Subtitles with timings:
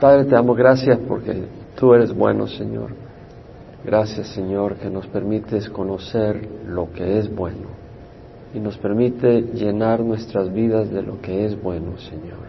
[0.00, 1.42] Padre, te damos gracias porque
[1.76, 2.90] tú eres bueno, Señor.
[3.84, 7.66] Gracias, Señor, que nos permites conocer lo que es bueno
[8.54, 12.46] y nos permite llenar nuestras vidas de lo que es bueno, Señor,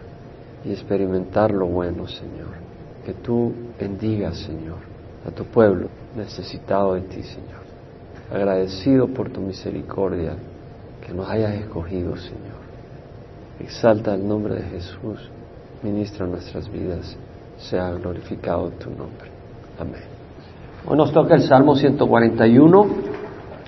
[0.64, 2.54] y experimentar lo bueno, Señor.
[3.04, 4.78] Que tú bendigas, Señor,
[5.26, 7.60] a tu pueblo necesitado de ti, Señor.
[8.32, 10.34] Agradecido por tu misericordia
[11.04, 12.60] que nos hayas escogido, Señor.
[13.58, 15.28] Exalta el nombre de Jesús,
[15.82, 17.16] ministra nuestras vidas
[17.60, 19.30] sea glorificado tu nombre.
[19.78, 20.02] Amén.
[20.86, 22.86] Hoy nos toca el Salmo 141,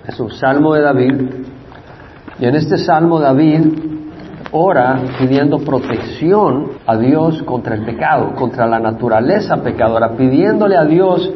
[0.09, 1.21] es un salmo de David,
[2.41, 3.61] y en este salmo David
[4.51, 11.31] ora pidiendo protección a Dios contra el pecado, contra la naturaleza pecadora, pidiéndole a Dios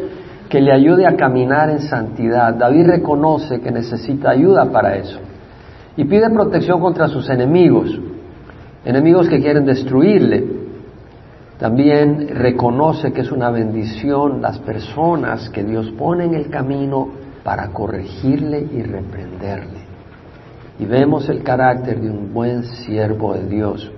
[0.48, 2.54] que le ayude a caminar en santidad.
[2.54, 5.18] David reconoce que necesita ayuda para eso
[5.96, 7.98] y pide protección contra sus enemigos,
[8.84, 10.55] enemigos que quieren destruirle.
[11.58, 17.08] También reconoce que es una bendición las personas que Dios pone en el camino
[17.42, 19.86] para corregirle y reprenderle.
[20.78, 23.90] Y vemos el carácter de un buen siervo de Dios.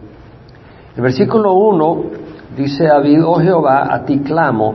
[0.95, 2.03] El versículo 1
[2.57, 4.75] dice David, oh Jehová, a ti clamo,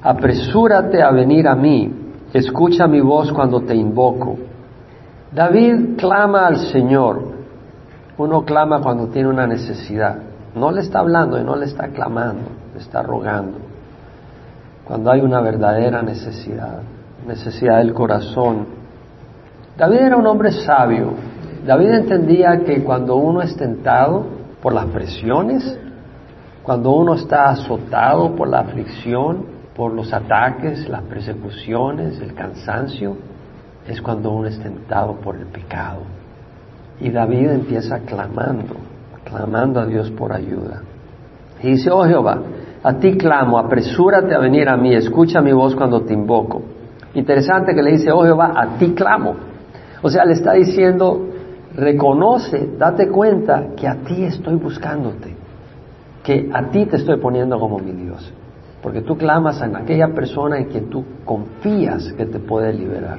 [0.00, 1.92] apresúrate a venir a mí,
[2.32, 4.36] escucha mi voz cuando te invoco.
[5.32, 7.34] David clama al Señor.
[8.16, 10.33] Uno clama cuando tiene una necesidad.
[10.54, 13.58] No le está hablando y no le está clamando, le está rogando.
[14.84, 16.80] Cuando hay una verdadera necesidad,
[17.26, 18.66] necesidad del corazón.
[19.76, 21.14] David era un hombre sabio.
[21.66, 24.26] David entendía que cuando uno es tentado
[24.62, 25.78] por las presiones,
[26.62, 33.16] cuando uno está azotado por la aflicción, por los ataques, las persecuciones, el cansancio,
[33.86, 36.00] es cuando uno es tentado por el pecado.
[37.00, 38.76] Y David empieza clamando,
[39.34, 40.82] clamando a Dios por ayuda.
[41.62, 42.40] Y dice, oh Jehová,
[42.82, 46.62] a ti clamo, apresúrate a venir a mí, escucha mi voz cuando te invoco.
[47.14, 49.34] Interesante que le dice, oh Jehová, a ti clamo.
[50.02, 51.28] O sea, le está diciendo,
[51.74, 55.34] reconoce, date cuenta que a ti estoy buscándote,
[56.22, 58.32] que a ti te estoy poniendo como mi Dios.
[58.82, 63.18] Porque tú clamas en aquella persona en quien tú confías que te puede liberar.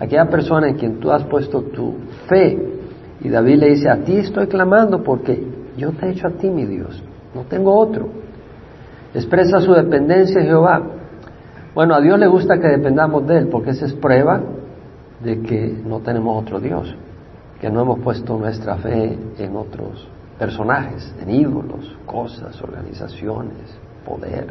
[0.00, 1.96] Aquella persona en quien tú has puesto tu
[2.26, 2.77] fe
[3.20, 5.44] y David le dice, a ti estoy clamando porque
[5.76, 7.02] yo te he hecho a ti mi Dios,
[7.34, 8.08] no tengo otro.
[9.14, 10.82] Expresa su dependencia Jehová.
[11.74, 14.40] Bueno, a Dios le gusta que dependamos de Él porque esa es prueba
[15.22, 16.94] de que no tenemos otro Dios,
[17.60, 20.08] que no hemos puesto nuestra fe en otros
[20.38, 24.46] personajes, en ídolos, cosas, organizaciones, poder,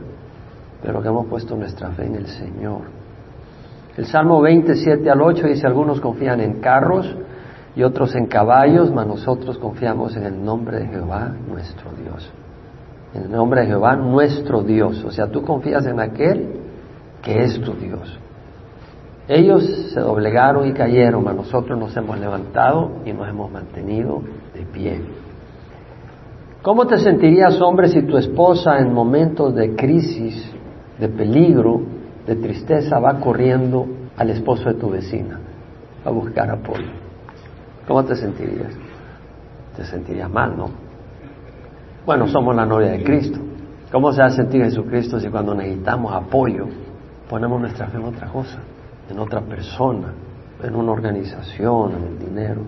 [0.82, 2.82] pero que hemos puesto nuestra fe en el Señor.
[3.96, 7.16] El Salmo 27 al 8 dice, algunos confían en carros,
[7.78, 12.28] y otros en caballos, mas nosotros confiamos en el nombre de Jehová nuestro Dios.
[13.14, 15.04] En el nombre de Jehová nuestro Dios.
[15.04, 16.56] O sea, tú confías en aquel
[17.22, 18.18] que es tu Dios.
[19.28, 24.24] Ellos se doblegaron y cayeron, mas nosotros nos hemos levantado y nos hemos mantenido
[24.56, 25.00] de pie.
[26.64, 30.52] ¿Cómo te sentirías, hombre, si tu esposa en momentos de crisis,
[30.98, 31.82] de peligro,
[32.26, 33.86] de tristeza, va corriendo
[34.18, 35.40] al esposo de tu vecina
[36.04, 37.07] a buscar apoyo?
[37.88, 38.74] ¿Cómo te sentirías?
[39.76, 40.70] Te sentirías mal, ¿no?
[42.06, 43.40] Bueno, somos la novia de Cristo.
[43.92, 46.68] ¿Cómo se va a sentir Jesucristo si cuando necesitamos apoyo
[47.30, 48.60] ponemos nuestra fe en otra cosa,
[49.10, 50.14] en otra persona,
[50.62, 52.62] en una organización, en el dinero?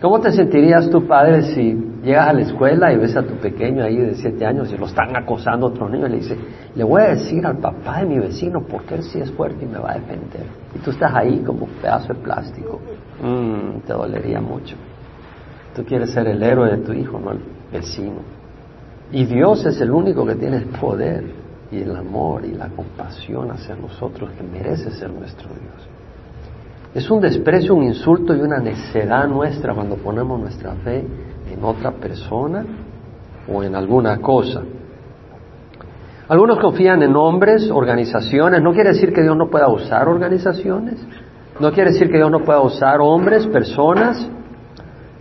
[0.00, 3.84] ¿Cómo te sentirías tu padre si llegas a la escuela y ves a tu pequeño
[3.84, 6.38] ahí de siete años y lo están acosando otros niños y le dice,
[6.74, 9.68] le voy a decir al papá de mi vecino porque él sí es fuerte y
[9.68, 10.46] me va a defender?
[10.74, 12.80] Y tú estás ahí como un pedazo de plástico.
[13.22, 14.76] Mm, te dolería mucho.
[15.74, 17.40] Tú quieres ser el héroe de tu hijo, no el
[17.72, 18.22] vecino.
[19.12, 21.24] Y Dios es el único que tiene el poder
[21.70, 25.88] y el amor y la compasión hacia nosotros que merece ser nuestro Dios.
[26.94, 31.04] Es un desprecio, un insulto y una necedad nuestra cuando ponemos nuestra fe
[31.52, 32.64] en otra persona
[33.52, 34.62] o en alguna cosa.
[36.28, 38.62] Algunos confían en hombres, organizaciones.
[38.62, 41.00] No quiere decir que Dios no pueda usar organizaciones.
[41.60, 44.26] No quiere decir que Dios no pueda usar hombres, personas.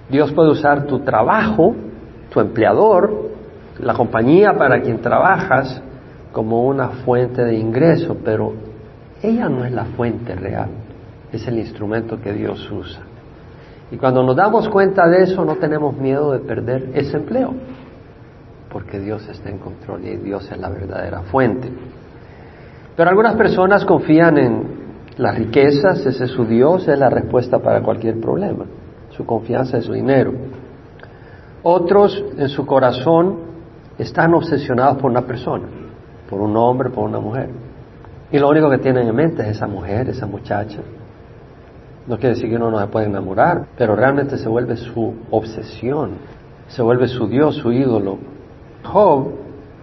[0.10, 1.76] Dios puede usar tu trabajo,
[2.32, 3.30] tu empleador,
[3.80, 5.82] la compañía para quien trabajas
[6.32, 8.54] como una fuente de ingreso, pero
[9.22, 10.70] ella no es la fuente real,
[11.32, 13.02] es el instrumento que Dios usa.
[13.92, 17.54] Y cuando nos damos cuenta de eso, no tenemos miedo de perder ese empleo,
[18.72, 21.70] porque Dios está en control y Dios es la verdadera fuente.
[22.96, 24.79] Pero algunas personas confían en
[25.20, 28.66] las riquezas, ese es su Dios, es la respuesta para cualquier problema.
[29.10, 30.32] Su confianza es su dinero.
[31.62, 33.40] Otros en su corazón
[33.98, 35.68] están obsesionados por una persona,
[36.30, 37.50] por un hombre, por una mujer.
[38.32, 40.80] Y lo único que tienen en mente es esa mujer, esa muchacha.
[42.08, 46.12] No quiere decir que uno no se puede enamorar, pero realmente se vuelve su obsesión,
[46.70, 48.20] se vuelve su Dios, su ídolo.
[48.86, 49.34] Job,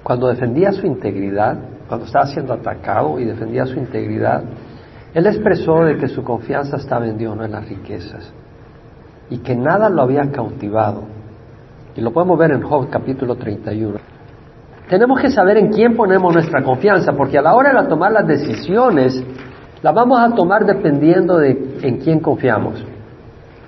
[0.02, 4.42] cuando defendía su integridad, cuando estaba siendo atacado y defendía su integridad,
[5.14, 8.32] él expresó de que su confianza estaba en Dios, no en las riquezas,
[9.30, 11.02] y que nada lo había cautivado.
[11.96, 13.98] Y lo podemos ver en Job capítulo 31.
[14.88, 18.26] Tenemos que saber en quién ponemos nuestra confianza, porque a la hora de tomar las
[18.26, 19.22] decisiones,
[19.82, 22.84] las vamos a tomar dependiendo de en quién confiamos.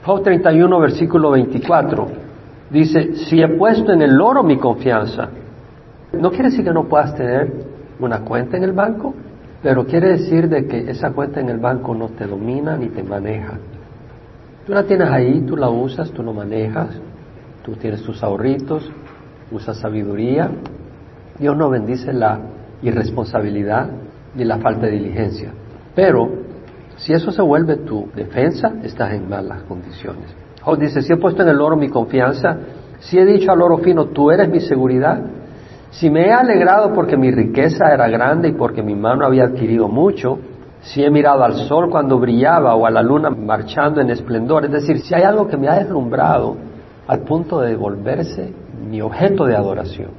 [0.05, 2.07] Job 31, versículo 24,
[2.71, 5.29] dice, si he puesto en el oro mi confianza,
[6.13, 7.53] no quiere decir que no puedas tener
[8.01, 9.15] una cuenta en el banco,
[9.63, 13.03] pero quiere decir de que esa cuenta en el banco no te domina ni te
[13.03, 13.59] maneja.
[14.67, 16.91] Tú la tienes ahí, tú la usas, tú lo manejas,
[17.65, 18.91] tú tienes tus ahorritos,
[19.51, 20.51] usas sabiduría.
[21.39, 22.39] Dios no bendice la
[22.83, 23.89] irresponsabilidad
[24.35, 25.53] ni la falta de diligencia.
[25.95, 26.29] Pero
[26.97, 30.35] si eso se vuelve tu defensa, estás en malas condiciones.
[30.63, 32.59] Job dice, si he puesto en el oro mi confianza,
[33.01, 35.21] si he dicho al oro fino, tú eres mi seguridad,
[35.91, 39.89] si me he alegrado porque mi riqueza era grande y porque mi mano había adquirido
[39.89, 40.39] mucho,
[40.81, 44.73] si he mirado al sol cuando brillaba o a la luna marchando en esplendor, es
[44.73, 46.57] decir, si hay algo que me ha deslumbrado
[47.07, 48.53] al punto de volverse
[48.89, 50.11] mi objeto de adoración.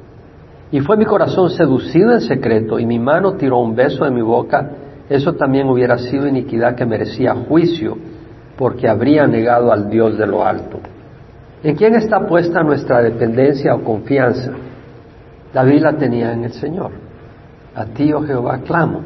[0.71, 4.21] Y fue mi corazón seducido en secreto y mi mano tiró un beso de mi
[4.21, 4.69] boca,
[5.09, 7.97] eso también hubiera sido iniquidad que merecía juicio,
[8.57, 10.79] porque habría negado al Dios de lo alto.
[11.63, 14.51] ¿En quién está puesta nuestra dependencia o confianza?
[15.53, 16.91] David la tenía en el Señor.
[17.75, 19.01] A ti, oh Jehová, clamo.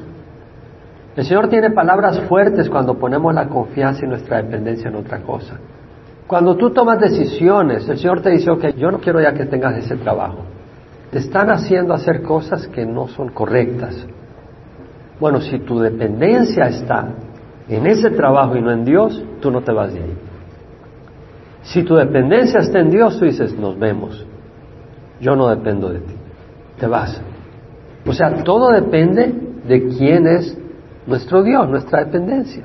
[1.15, 5.59] El Señor tiene palabras fuertes cuando ponemos la confianza y nuestra dependencia en otra cosa.
[6.27, 9.77] Cuando tú tomas decisiones, el Señor te dice, ok, yo no quiero ya que tengas
[9.77, 10.39] ese trabajo.
[11.11, 14.07] Te están haciendo hacer cosas que no son correctas.
[15.19, 17.09] Bueno, si tu dependencia está
[17.69, 20.17] en ese trabajo y no en Dios, tú no te vas de ahí.
[21.61, 24.25] Si tu dependencia está en Dios, tú dices, nos vemos.
[25.21, 26.22] Yo no dependo de ti
[26.79, 27.21] te vas.
[28.05, 29.33] O sea, todo depende
[29.65, 30.57] de quién es
[31.07, 32.63] nuestro Dios, nuestra dependencia.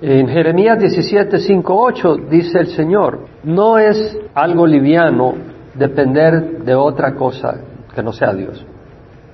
[0.00, 5.34] En Jeremías 17, 5, 8 dice el Señor, no es algo liviano
[5.74, 7.56] depender de otra cosa
[7.94, 8.64] que no sea Dios.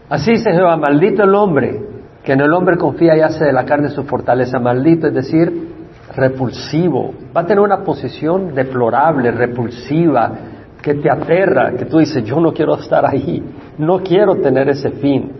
[0.08, 1.94] Así dice Jehová, maldito el hombre
[2.24, 5.68] que en el hombre confía y hace de la carne su fortaleza, maldito, es decir,
[6.16, 7.12] repulsivo.
[7.36, 10.32] Va a tener una posición deplorable, repulsiva,
[10.80, 13.42] que te aterra, que tú dices, yo no quiero estar ahí,
[13.78, 15.32] no quiero tener ese fin.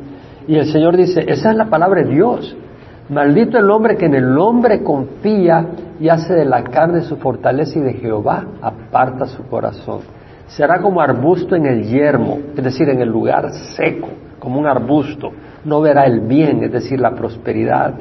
[0.46, 2.56] Y el Señor dice, esa es la palabra de Dios.
[3.08, 5.66] Maldito el hombre que en el hombre confía
[6.00, 10.00] y hace de la carne su fortaleza y de Jehová aparta su corazón.
[10.46, 14.08] Será como arbusto en el yermo, es decir, en el lugar seco,
[14.38, 15.32] como un arbusto.
[15.64, 17.94] No verá el bien, es decir, la prosperidad,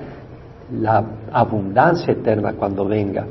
[0.72, 3.26] la abundancia eterna cuando venga.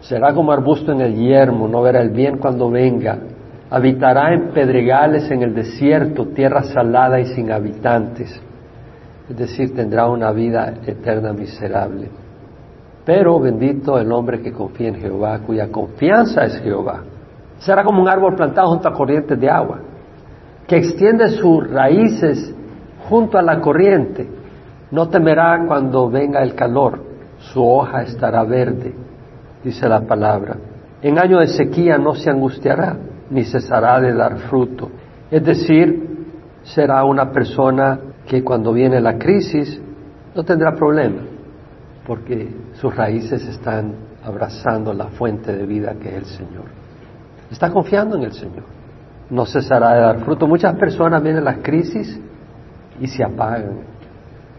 [0.00, 3.18] Será como arbusto en el yermo, no verá el bien cuando venga.
[3.70, 8.40] Habitará en pedregales en el desierto, tierra salada y sin habitantes.
[9.28, 12.08] Es decir, tendrá una vida eterna miserable.
[13.04, 17.02] Pero bendito el hombre que confía en Jehová, cuya confianza es Jehová.
[17.58, 19.78] Será como un árbol plantado junto a corrientes de agua,
[20.66, 22.54] que extiende sus raíces
[23.08, 24.28] junto a la corriente.
[24.90, 27.00] No temerá cuando venga el calor,
[27.38, 28.94] su hoja estará verde
[29.64, 30.56] dice la palabra.
[31.02, 32.96] En año de sequía no se angustiará,
[33.30, 34.90] ni cesará de dar fruto.
[35.30, 36.26] Es decir,
[36.62, 39.80] será una persona que cuando viene la crisis
[40.34, 41.22] no tendrá problema,
[42.06, 43.94] porque sus raíces están
[44.24, 46.64] abrazando la fuente de vida que es el Señor.
[47.50, 48.64] Está confiando en el Señor.
[49.30, 50.46] No cesará de dar fruto.
[50.46, 52.20] Muchas personas vienen las crisis
[53.00, 53.80] y se apagan,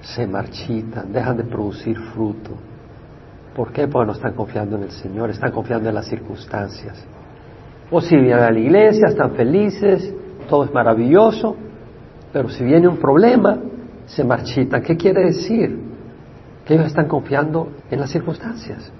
[0.01, 2.51] se marchitan, dejan de producir fruto.
[3.55, 3.87] ¿Por qué?
[3.87, 7.05] Porque no están confiando en el Señor, están confiando en las circunstancias.
[7.91, 10.13] O si vienen a la iglesia, están felices,
[10.49, 11.55] todo es maravilloso,
[12.31, 13.59] pero si viene un problema,
[14.05, 14.81] se marchitan.
[14.81, 15.77] ¿Qué quiere decir?
[16.65, 18.91] Que ellos están confiando en las circunstancias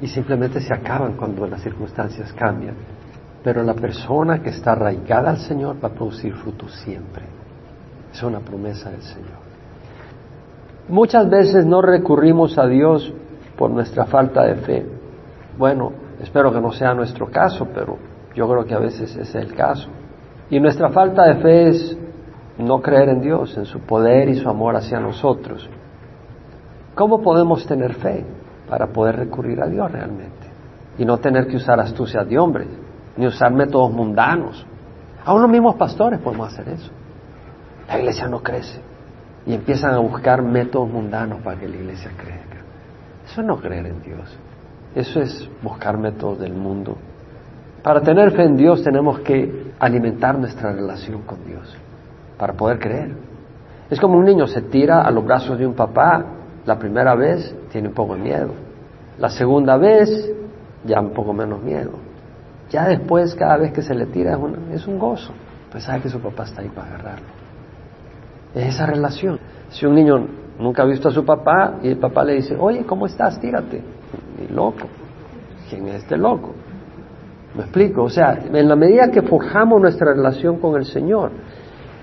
[0.00, 2.74] y simplemente se acaban cuando las circunstancias cambian.
[3.44, 7.24] Pero la persona que está arraigada al Señor va a producir fruto siempre.
[8.12, 9.40] Es una promesa del Señor.
[10.88, 13.14] Muchas veces no recurrimos a Dios
[13.56, 14.86] por nuestra falta de fe.
[15.56, 19.54] Bueno, espero que no sea nuestro caso, pero yo creo que a veces es el
[19.54, 19.88] caso.
[20.50, 21.98] Y nuestra falta de fe es
[22.58, 25.68] no creer en Dios, en su poder y su amor hacia nosotros.
[26.94, 28.24] ¿Cómo podemos tener fe
[28.68, 30.48] para poder recurrir a Dios realmente?
[30.98, 32.68] Y no tener que usar astucias de hombres,
[33.16, 34.66] ni usar métodos mundanos.
[35.24, 36.90] Aún los mismos pastores podemos hacer eso.
[37.88, 38.80] La iglesia no crece
[39.46, 42.58] y empiezan a buscar métodos mundanos para que la iglesia crezca.
[43.24, 44.38] Eso es no creer en Dios.
[44.94, 46.96] Eso es buscar métodos del mundo.
[47.82, 51.74] Para tener fe en Dios tenemos que alimentar nuestra relación con Dios
[52.38, 53.14] para poder creer.
[53.88, 56.24] Es como un niño se tira a los brazos de un papá
[56.66, 58.52] la primera vez, tiene un poco de miedo.
[59.18, 60.30] La segunda vez,
[60.84, 61.92] ya un poco menos miedo.
[62.70, 64.38] Ya después, cada vez que se le tira,
[64.72, 65.32] es un, gozo.
[65.72, 67.26] Pues sabe que su papá está ahí para agarrarlo.
[68.54, 69.38] Es esa relación.
[69.70, 70.26] Si un niño
[70.58, 73.40] nunca ha visto a su papá y el papá le dice, oye, ¿cómo estás?
[73.40, 73.82] Tírate.
[74.38, 74.86] Y loco.
[75.68, 76.54] ¿Quién es este loco?
[77.54, 78.04] ¿Me explico?
[78.04, 81.32] O sea, en la medida que forjamos nuestra relación con el Señor,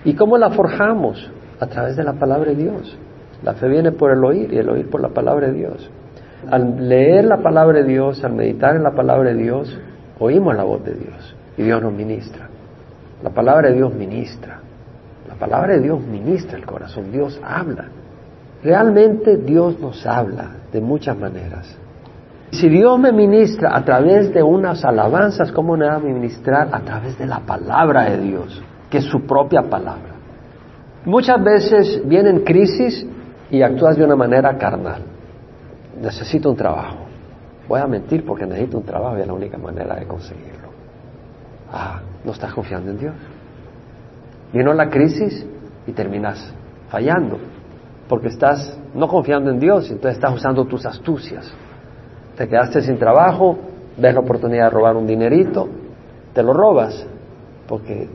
[0.04, 1.32] ¿y cómo la forjamos?
[1.60, 2.98] A través de la palabra de Dios.
[3.44, 5.90] La fe viene por el oír y el oír por la palabra de Dios.
[6.50, 9.80] Al leer la palabra de Dios, al meditar en la palabra de Dios,
[10.20, 12.50] oímos la voz de Dios y Dios nos ministra.
[13.24, 14.60] La palabra de Dios ministra.
[15.28, 17.12] La palabra de Dios ministra el corazón.
[17.12, 17.86] Dios habla.
[18.64, 21.78] Realmente Dios nos habla de muchas maneras.
[22.52, 26.80] Si Dios me ministra a través de unas alabanzas, ¿cómo me va a ministrar a
[26.80, 30.16] través de la palabra de Dios, que es su propia palabra?
[31.04, 33.06] Muchas veces vienen crisis
[33.52, 35.02] y actúas de una manera carnal.
[36.02, 37.00] Necesito un trabajo.
[37.68, 40.70] Voy a mentir porque necesito un trabajo y es la única manera de conseguirlo.
[41.72, 43.16] Ah, no estás confiando en Dios.
[44.54, 45.46] Vino la crisis
[45.86, 46.54] y terminas
[46.88, 47.40] fallando
[48.08, 51.54] porque estás no confiando en Dios, entonces estás usando tus astucias
[52.38, 53.58] te quedaste sin trabajo,
[53.98, 55.68] ves la oportunidad de robar un dinerito,
[56.34, 57.06] te lo robas
[57.68, 58.08] porque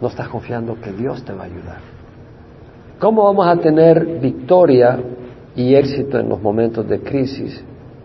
[0.00, 1.78] no estás confiando que Dios te va a ayudar.
[2.98, 4.98] ¿Cómo vamos a tener victoria
[5.54, 7.62] y éxito en los momentos de crisis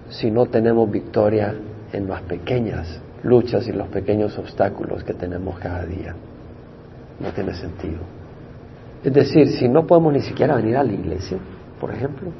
[0.09, 1.55] si no tenemos victoria
[1.91, 6.15] en las pequeñas luchas y los pequeños obstáculos que tenemos cada día?
[7.19, 7.99] No tiene sentido.
[9.03, 11.37] Es decir, si no podemos ni siquiera venir a la iglesia,
[11.79, 12.31] por ejemplo,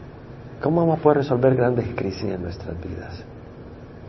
[0.61, 3.23] ¿Cómo vamos a poder resolver grandes crisis en nuestras vidas?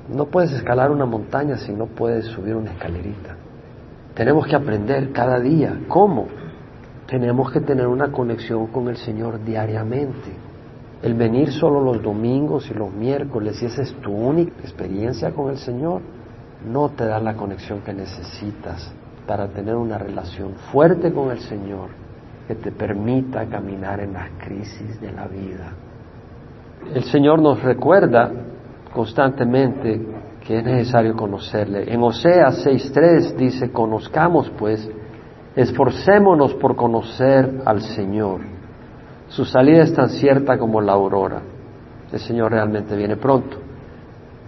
[0.08, 3.36] No puedes escalar una montaña si no puedes subir una escalerita.
[4.14, 5.80] Tenemos que aprender cada día.
[5.88, 6.28] ¿Cómo?
[7.08, 10.32] Tenemos que tener una conexión con el Señor diariamente.
[11.02, 15.50] El venir solo los domingos y los miércoles, y esa es tu única experiencia con
[15.50, 16.00] el Señor,
[16.64, 18.92] no te da la conexión que necesitas
[19.26, 21.90] para tener una relación fuerte con el Señor
[22.48, 25.72] que te permita caminar en las crisis de la vida
[26.94, 28.30] el Señor nos recuerda
[28.92, 30.00] constantemente
[30.46, 31.92] que es necesario conocerle.
[31.92, 34.88] En Oseas 6.3 dice, conozcamos pues,
[35.56, 38.40] esforcémonos por conocer al Señor.
[39.28, 41.42] Su salida es tan cierta como la aurora.
[42.12, 43.56] El Señor realmente viene pronto.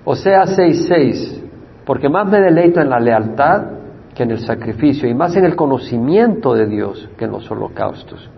[0.04, 1.42] Oseas 6.6,
[1.84, 3.62] porque más me deleito en la lealtad
[4.14, 8.30] que en el sacrificio y más en el conocimiento de Dios que en los holocaustos.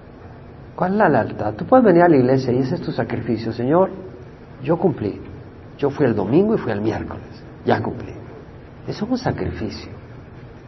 [0.80, 1.52] ¿Cuál es la lealtad?
[1.56, 3.52] Tú puedes venir a la iglesia y ese es tu sacrificio.
[3.52, 3.90] Señor,
[4.62, 5.20] yo cumplí.
[5.76, 7.44] Yo fui el domingo y fui el miércoles.
[7.66, 8.14] Ya cumplí.
[8.86, 9.92] Eso es un sacrificio.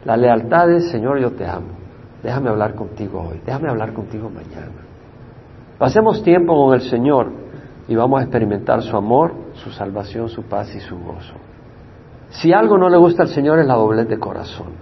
[0.04, 1.69] La lealtad es, Señor, yo te amo.
[2.23, 3.40] Déjame hablar contigo hoy.
[3.47, 4.83] Déjame hablar contigo mañana.
[5.78, 7.33] Pasemos tiempo con el Señor
[7.88, 11.37] y vamos a experimentar su amor, su salvación, su paz y su gozo.
[12.28, 14.73] Si algo no le gusta al Señor es la doblez de corazón.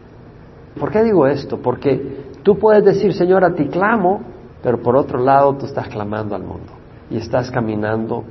[0.77, 1.59] ¿Por qué digo esto?
[1.63, 6.35] Porque tú puedes decir, Señor, a ti clamo, pero por otro lado tú estás clamando
[6.35, 6.73] al mundo
[7.11, 8.25] y estás caminando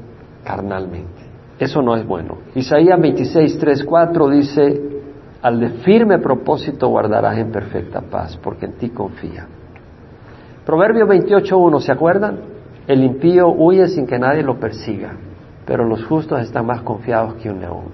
[0.43, 1.29] carnalmente.
[1.59, 2.37] Eso no es bueno.
[2.55, 4.81] Isaías 26, 3, 4 dice,
[5.41, 9.47] al de firme propósito guardarás en perfecta paz, porque en ti confía.
[10.65, 12.39] Proverbio 28, 1, ¿se acuerdan?
[12.87, 15.11] El impío huye sin que nadie lo persiga,
[15.65, 17.85] pero los justos están más confiados que un león.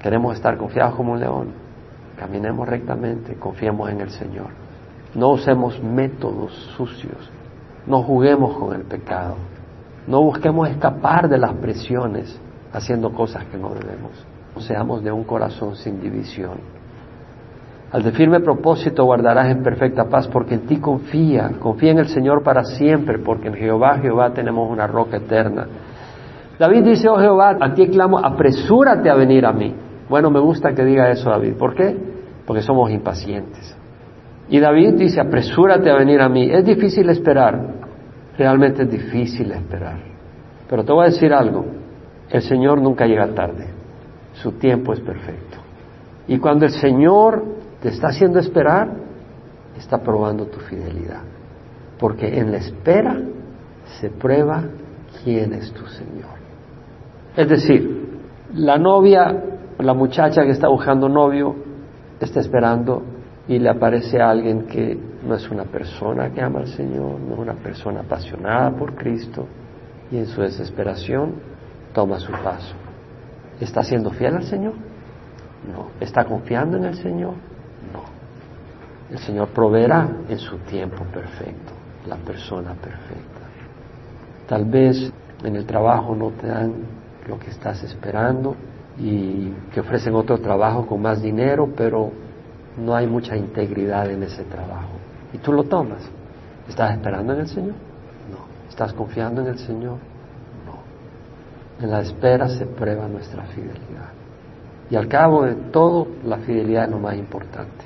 [0.00, 1.48] Queremos estar confiados como un león.
[2.18, 4.48] Caminemos rectamente, confiemos en el Señor.
[5.14, 7.30] No usemos métodos sucios,
[7.88, 9.36] no juguemos con el pecado.
[10.06, 12.40] No busquemos escapar de las presiones
[12.72, 14.12] haciendo cosas que no debemos.
[14.58, 16.58] Seamos de un corazón sin división.
[17.90, 21.50] Al de firme propósito guardarás en perfecta paz porque en ti confía.
[21.58, 25.66] Confía en el Señor para siempre porque en Jehová, Jehová tenemos una roca eterna.
[26.58, 29.74] David dice, oh Jehová, a ti clamo, apresúrate a venir a mí.
[30.10, 31.54] Bueno, me gusta que diga eso David.
[31.54, 31.96] ¿Por qué?
[32.44, 33.76] Porque somos impacientes.
[34.50, 36.50] Y David dice, apresúrate a venir a mí.
[36.50, 37.77] Es difícil esperar,
[38.38, 39.98] realmente es difícil esperar.
[40.68, 41.66] Pero te voy a decir algo,
[42.30, 43.66] el Señor nunca llega tarde,
[44.34, 45.58] su tiempo es perfecto.
[46.28, 47.42] Y cuando el Señor
[47.82, 48.88] te está haciendo esperar,
[49.76, 51.22] está probando tu fidelidad.
[51.98, 53.18] Porque en la espera
[54.00, 54.62] se prueba
[55.24, 56.38] quién es tu Señor.
[57.36, 58.20] Es decir,
[58.54, 59.42] la novia,
[59.78, 61.56] la muchacha que está buscando novio,
[62.20, 63.02] está esperando
[63.48, 67.34] y le aparece a alguien que no es una persona que ama al Señor, no
[67.34, 69.46] es una persona apasionada por Cristo,
[70.10, 71.34] y en su desesperación
[71.94, 72.74] toma su paso.
[73.58, 74.74] ¿Está siendo fiel al Señor?
[75.72, 75.88] No.
[75.98, 77.34] ¿Está confiando en el Señor?
[77.92, 78.04] No.
[79.10, 81.72] El Señor proveerá en su tiempo perfecto,
[82.06, 83.40] la persona perfecta.
[84.46, 85.10] Tal vez
[85.42, 86.74] en el trabajo no te dan
[87.26, 88.54] lo que estás esperando
[88.98, 92.10] y que ofrecen otro trabajo con más dinero, pero
[92.78, 94.92] no hay mucha integridad en ese trabajo.
[95.32, 96.08] Y tú lo tomas.
[96.68, 97.74] ¿Estás esperando en el Señor?
[98.30, 98.68] No.
[98.68, 99.98] ¿Estás confiando en el Señor?
[100.66, 101.84] No.
[101.84, 104.10] En la espera se prueba nuestra fidelidad.
[104.90, 107.84] Y al cabo de todo, la fidelidad es lo más importante.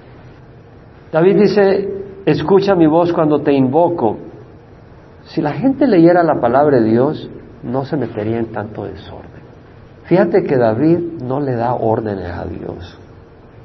[1.11, 1.89] David dice,
[2.25, 4.19] escucha mi voz cuando te invoco.
[5.25, 7.29] Si la gente leyera la palabra de Dios,
[7.63, 9.31] no se metería en tanto desorden.
[10.05, 12.99] Fíjate que David no le da órdenes a Dios.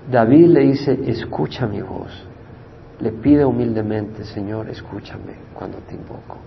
[0.09, 2.25] David le dice, escucha mi voz.
[3.01, 6.37] Le pide humildemente, Señor, escúchame cuando te invoco.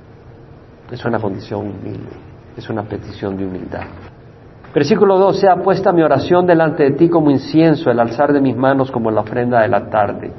[0.91, 2.11] Es una condición humilde,
[2.57, 3.85] es una petición de humildad.
[4.75, 8.57] Versículo 2, sea puesta mi oración delante de ti como incienso, el alzar de mis
[8.57, 10.33] manos como la ofrenda de la tarde.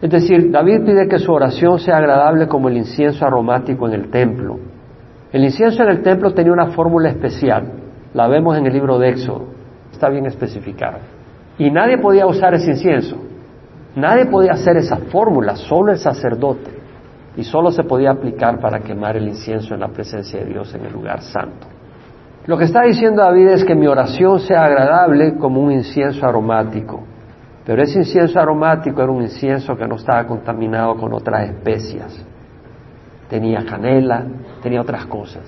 [0.00, 4.10] Es decir, David pide que su oración sea agradable como el incienso aromático en el
[4.10, 4.58] templo.
[5.32, 7.72] El incienso en el templo tenía una fórmula especial,
[8.12, 9.46] la vemos en el libro de Éxodo,
[9.90, 11.00] está bien especificada.
[11.58, 13.16] Y nadie podía usar ese incienso,
[13.94, 16.72] nadie podía hacer esa fórmula, solo el sacerdote.
[17.36, 20.84] Y solo se podía aplicar para quemar el incienso en la presencia de Dios en
[20.84, 21.66] el lugar santo.
[22.46, 27.02] Lo que está diciendo David es que mi oración sea agradable como un incienso aromático.
[27.64, 32.22] Pero ese incienso aromático era un incienso que no estaba contaminado con otras especias.
[33.28, 34.24] Tenía canela,
[34.62, 35.42] tenía otras cosas.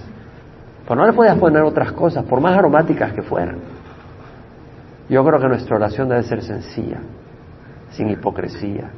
[0.89, 3.59] Pero no le podías poner otras cosas, por más aromáticas que fueran.
[5.09, 6.99] Yo creo que nuestra oración debe ser sencilla,
[7.91, 8.91] sin hipocresía,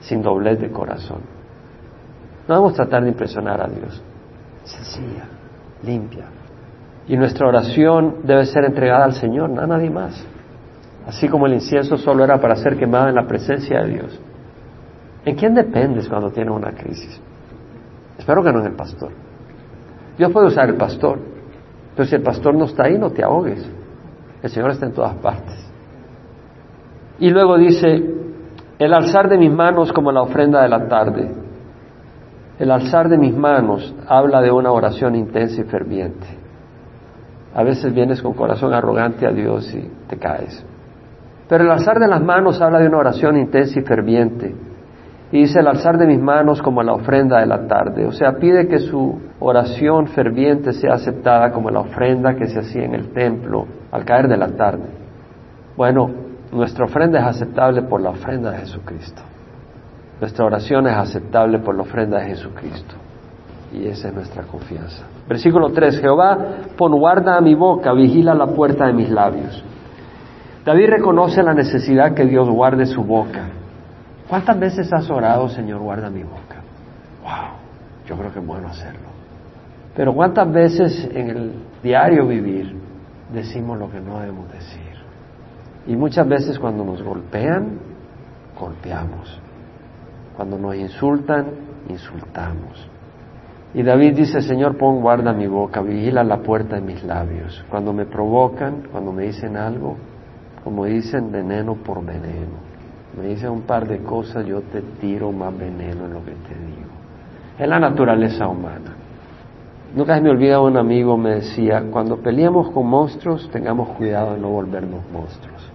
[0.00, 1.20] sin doblez de corazón.
[2.46, 4.02] No debemos tratar de impresionar a Dios.
[4.64, 5.24] Sencilla,
[5.82, 6.26] limpia.
[7.08, 10.24] Y nuestra oración debe ser entregada al Señor, no a nadie más.
[11.06, 14.20] Así como el incienso solo era para ser quemado en la presencia de Dios.
[15.24, 17.20] ¿En quién dependes cuando tienes una crisis?
[18.18, 19.10] Espero que no en el pastor.
[20.16, 21.18] Dios puede usar el pastor,
[21.96, 23.68] pero si el pastor no está ahí, no te ahogues.
[24.42, 25.70] El Señor está en todas partes.
[27.18, 28.02] Y luego dice,
[28.78, 31.30] el alzar de mis manos como la ofrenda de la tarde.
[32.58, 36.26] El alzar de mis manos habla de una oración intensa y ferviente.
[37.54, 40.64] A veces vienes con corazón arrogante a Dios y te caes.
[41.48, 44.54] Pero el alzar de las manos habla de una oración intensa y ferviente.
[45.32, 48.06] Y dice el alzar de mis manos como la ofrenda de la tarde.
[48.06, 52.84] O sea, pide que su oración ferviente sea aceptada como la ofrenda que se hacía
[52.84, 54.84] en el templo al caer de la tarde.
[55.74, 56.10] Bueno,
[56.52, 59.22] nuestra ofrenda es aceptable por la ofrenda de Jesucristo.
[60.20, 62.94] Nuestra oración es aceptable por la ofrenda de Jesucristo.
[63.72, 65.06] Y esa es nuestra confianza.
[65.26, 65.98] Versículo 3.
[65.98, 66.38] Jehová,
[66.76, 69.64] pon guarda a mi boca, vigila la puerta de mis labios.
[70.62, 73.61] David reconoce la necesidad que Dios guarde su boca.
[74.32, 76.62] ¿Cuántas veces has orado, Señor, guarda mi boca?
[77.22, 77.50] Wow,
[78.06, 79.10] yo creo que es bueno hacerlo.
[79.94, 82.74] Pero ¿cuántas veces en el diario vivir
[83.30, 84.94] decimos lo que no debemos decir?
[85.86, 87.78] Y muchas veces cuando nos golpean,
[88.58, 89.38] golpeamos.
[90.34, 91.48] Cuando nos insultan,
[91.90, 92.88] insultamos.
[93.74, 97.62] Y David dice, Señor, pon guarda mi boca, vigila la puerta de mis labios.
[97.68, 99.98] Cuando me provocan, cuando me dicen algo,
[100.64, 102.71] como dicen, veneno por veneno
[103.16, 106.54] me dice un par de cosas, yo te tiro más veneno en lo que te
[106.54, 106.90] digo.
[107.58, 108.96] Es la naturaleza humana.
[109.94, 114.40] Nunca se me olvida un amigo me decía, cuando peleamos con monstruos, tengamos cuidado de
[114.40, 115.70] no volvernos monstruos,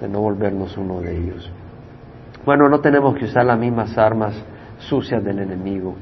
[0.00, 1.52] de no volvernos uno de ellos.
[2.44, 4.34] Bueno, no tenemos que usar las mismas armas
[4.78, 5.94] sucias del enemigo.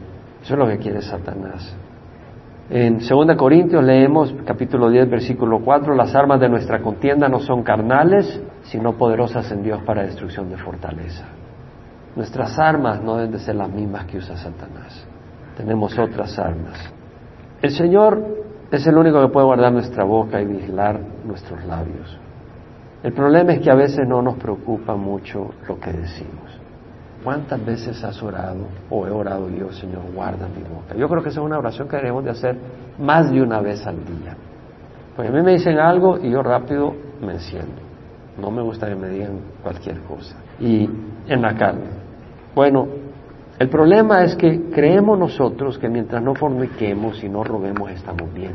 [0.43, 1.77] Eso es lo que quiere Satanás.
[2.71, 7.63] En 2 Corintios leemos capítulo 10 versículo 4, las armas de nuestra contienda no son
[7.63, 11.25] carnales, sino poderosas en Dios para destrucción de fortaleza.
[12.17, 15.07] Nuestras armas no deben de ser las mismas que usa Satanás.
[15.57, 16.79] Tenemos otras armas.
[17.63, 18.25] El Señor
[18.71, 22.19] es el único que puede guardar nuestra boca y vigilar nuestros labios.
[23.03, 26.61] El problema es que a veces no nos preocupa mucho lo que decimos.
[27.25, 30.95] ¿Cuántas veces has orado o he orado yo, Señor, guarda mi boca?
[30.97, 32.57] Yo creo que esa es una oración que debemos de hacer
[32.99, 34.37] más de una vez al día.
[35.15, 37.90] Porque a mí me dicen algo y yo rápido me enciendo.
[38.41, 40.37] No me gusta que me digan cualquier cosa.
[40.59, 40.89] Y
[41.29, 41.87] en la carne.
[42.55, 42.87] Bueno,
[43.59, 48.55] el problema es que creemos nosotros que mientras no forniquemos y no robemos estamos bien.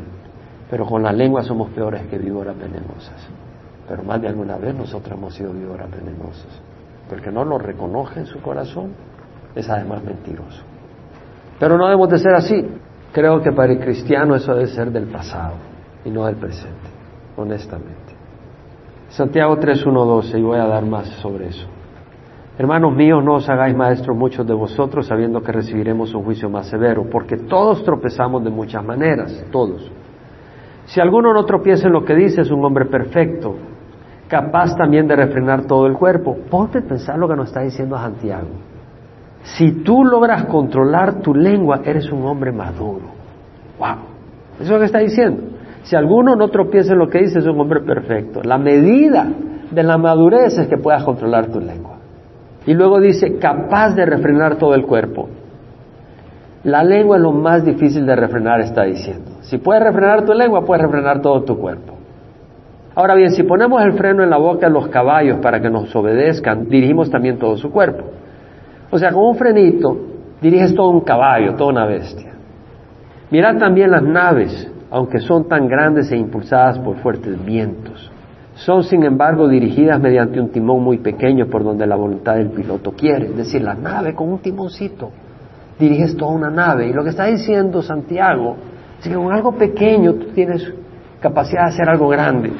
[0.68, 3.28] Pero con la lengua somos peores que víboras venenosas.
[3.88, 6.60] Pero más de alguna vez nosotros hemos sido víboras venenosas.
[7.08, 8.90] Pero el que no lo reconoce en su corazón
[9.54, 10.62] es además mentiroso.
[11.60, 12.66] Pero no debemos de ser así.
[13.12, 15.54] Creo que para el cristiano eso debe ser del pasado
[16.04, 16.90] y no del presente,
[17.36, 18.15] honestamente.
[19.08, 21.66] Santiago 3.1.12, y voy a dar más sobre eso.
[22.58, 26.66] Hermanos míos, no os hagáis maestros muchos de vosotros, sabiendo que recibiremos un juicio más
[26.68, 29.90] severo, porque todos tropezamos de muchas maneras, todos.
[30.86, 33.56] Si alguno no tropieza en lo que dice, es un hombre perfecto,
[34.28, 36.36] capaz también de refrenar todo el cuerpo.
[36.50, 38.48] Ponte a pensar lo que nos está diciendo Santiago.
[39.42, 43.04] Si tú logras controlar tu lengua, eres un hombre maduro.
[43.78, 43.96] ¡Wow!
[44.54, 45.55] Eso es lo que está diciendo.
[45.86, 48.40] Si alguno no tropieza en lo que dice, es un hombre perfecto.
[48.42, 49.24] La medida
[49.70, 51.98] de la madurez es que puedas controlar tu lengua.
[52.66, 55.28] Y luego dice, capaz de refrenar todo el cuerpo.
[56.64, 59.30] La lengua es lo más difícil de refrenar, está diciendo.
[59.42, 61.94] Si puedes refrenar tu lengua, puedes refrenar todo tu cuerpo.
[62.96, 65.94] Ahora bien, si ponemos el freno en la boca de los caballos para que nos
[65.94, 68.06] obedezcan, dirigimos también todo su cuerpo.
[68.90, 69.96] O sea, con un frenito
[70.42, 72.32] diriges todo un caballo, toda una bestia.
[73.30, 78.10] Mirad también las naves, aunque son tan grandes e impulsadas por fuertes vientos.
[78.54, 82.92] Son, sin embargo, dirigidas mediante un timón muy pequeño por donde la voluntad del piloto
[82.92, 83.26] quiere.
[83.26, 85.10] Es decir, la nave con un timoncito
[85.78, 86.88] diriges toda una nave.
[86.88, 88.56] Y lo que está diciendo Santiago
[88.98, 90.72] es que con algo pequeño tú tienes
[91.20, 92.50] capacidad de hacer algo grande.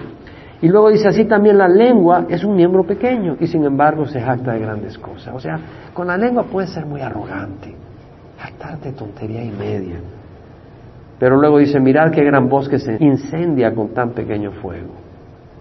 [0.61, 4.21] Y luego dice así también la lengua es un miembro pequeño y sin embargo se
[4.21, 5.35] jacta de grandes cosas.
[5.35, 5.59] O sea,
[5.93, 7.75] con la lengua puedes ser muy arrogante,
[8.39, 9.97] jactarte tontería y media.
[11.19, 14.93] Pero luego dice, mirad qué gran bosque se incendia con tan pequeño fuego.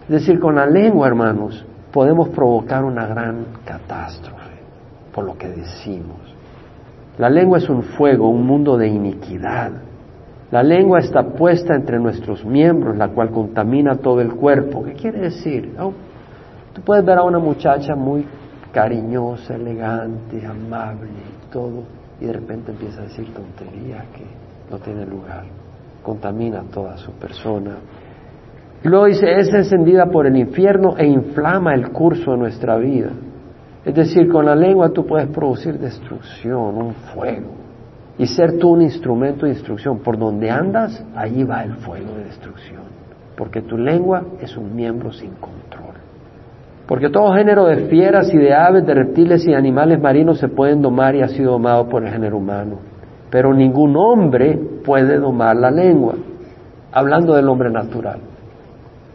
[0.03, 4.55] Es decir, con la lengua, hermanos, podemos provocar una gran catástrofe
[5.15, 6.17] por lo que decimos.
[7.17, 9.71] La lengua es un fuego, un mundo de iniquidad.
[10.51, 14.83] La lengua está puesta entre nuestros miembros, la cual contamina todo el cuerpo.
[14.83, 15.73] ¿Qué quiere decir?
[15.79, 15.93] Oh,
[16.73, 18.25] tú puedes ver a una muchacha muy
[18.73, 21.09] cariñosa, elegante, amable,
[21.49, 21.83] todo,
[22.19, 24.25] y de repente empieza a decir tonterías que
[24.69, 25.43] no tiene lugar.
[26.03, 27.77] Contamina toda su persona.
[28.83, 33.09] Luego dice, es encendida por el infierno e inflama el curso de nuestra vida.
[33.83, 37.51] Es decir, con la lengua tú puedes producir destrucción, un fuego,
[38.17, 39.99] y ser tú un instrumento de destrucción.
[39.99, 42.83] Por donde andas, ahí va el fuego de destrucción.
[43.35, 45.95] Porque tu lengua es un miembro sin control.
[46.87, 50.81] Porque todo género de fieras y de aves, de reptiles y animales marinos se pueden
[50.81, 52.77] domar y ha sido domado por el género humano.
[53.29, 56.15] Pero ningún hombre puede domar la lengua,
[56.91, 58.19] hablando del hombre natural.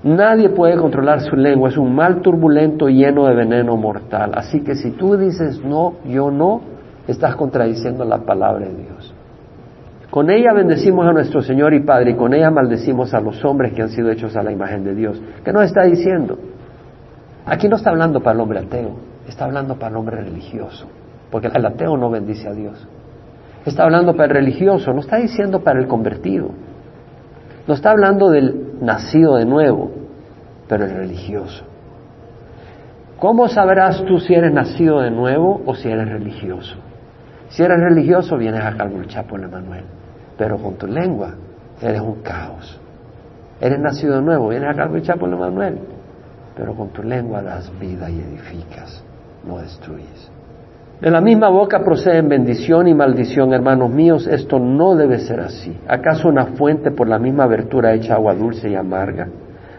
[0.03, 4.33] Nadie puede controlar su lengua, es un mal turbulento lleno de veneno mortal.
[4.35, 6.63] Así que si tú dices no, yo no,
[7.07, 9.15] estás contradiciendo la palabra de Dios.
[10.11, 13.73] Con ella bendecimos a nuestro Señor y Padre y con ella maldecimos a los hombres
[13.75, 15.21] que han sido hechos a la imagen de Dios.
[15.45, 16.37] ¿Qué nos está diciendo?
[17.47, 18.93] Aquí no está hablando para el hombre ateo,
[19.29, 20.87] está hablando para el hombre religioso,
[21.31, 22.89] porque el ateo no bendice a Dios.
[23.65, 26.51] Está hablando para el religioso, no está diciendo para el convertido.
[27.67, 29.91] No está hablando del nacido de nuevo,
[30.69, 31.65] pero el religioso.
[33.19, 36.77] ¿Cómo sabrás tú si eres nacido de nuevo o si eres religioso?
[37.51, 39.85] Si eres religioso, vienes a Calvo el Chapo en Emanuel,
[40.39, 41.35] pero con tu lengua
[41.83, 42.81] eres un caos.
[43.61, 45.79] Eres nacido de nuevo, vienes a Calvo el Chapo en Emanuel,
[46.57, 49.05] pero con tu lengua das vida y edificas,
[49.45, 50.31] no destruyes.
[51.01, 55.75] De la misma boca proceden bendición y maldición, hermanos míos, esto no debe ser así.
[55.89, 59.27] ¿Acaso una fuente por la misma abertura echa agua dulce y amarga?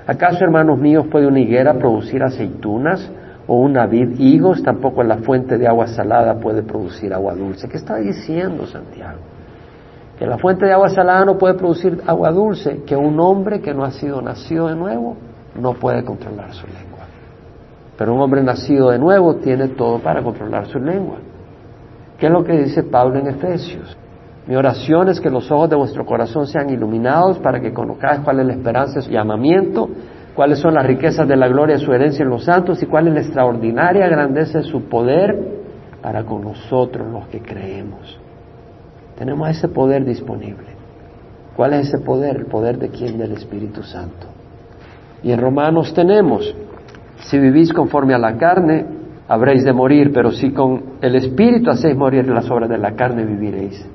[0.07, 3.07] ¿Acaso, hermanos míos, puede una higuera producir aceitunas
[3.45, 4.63] o una vid higos?
[4.63, 7.69] Tampoco la fuente de agua salada puede producir agua dulce.
[7.69, 9.19] ¿Qué está diciendo Santiago?
[10.17, 13.75] Que la fuente de agua salada no puede producir agua dulce, que un hombre que
[13.75, 15.17] no ha sido nacido de nuevo
[15.53, 16.90] no puede controlar su lengua.
[18.01, 21.17] Pero un hombre nacido de nuevo tiene todo para controlar su lengua.
[22.17, 23.95] ¿Qué es lo que dice Pablo en Efesios?
[24.47, 28.39] Mi oración es que los ojos de vuestro corazón sean iluminados para que conozcáis cuál
[28.39, 29.87] es la esperanza de su llamamiento,
[30.33, 33.07] cuáles son las riquezas de la gloria de su herencia en los santos y cuál
[33.07, 35.37] es la extraordinaria grandeza de su poder
[36.01, 38.19] para con nosotros los que creemos.
[39.15, 40.69] Tenemos ese poder disponible.
[41.55, 42.35] ¿Cuál es ese poder?
[42.37, 43.19] El poder de quién?
[43.19, 44.25] Del Espíritu Santo.
[45.21, 46.51] Y en Romanos tenemos
[47.21, 48.85] si vivís conforme a la carne,
[49.27, 53.25] habréis de morir, pero si con el Espíritu hacéis morir las obras de la carne,
[53.25, 53.87] viviréis.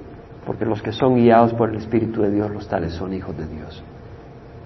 [0.46, 3.46] Porque los que son guiados por el Espíritu de Dios, los tales son hijos de
[3.46, 3.84] Dios.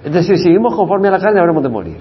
[0.05, 1.96] Es decir, si vivimos conforme a la carne, habremos de morir.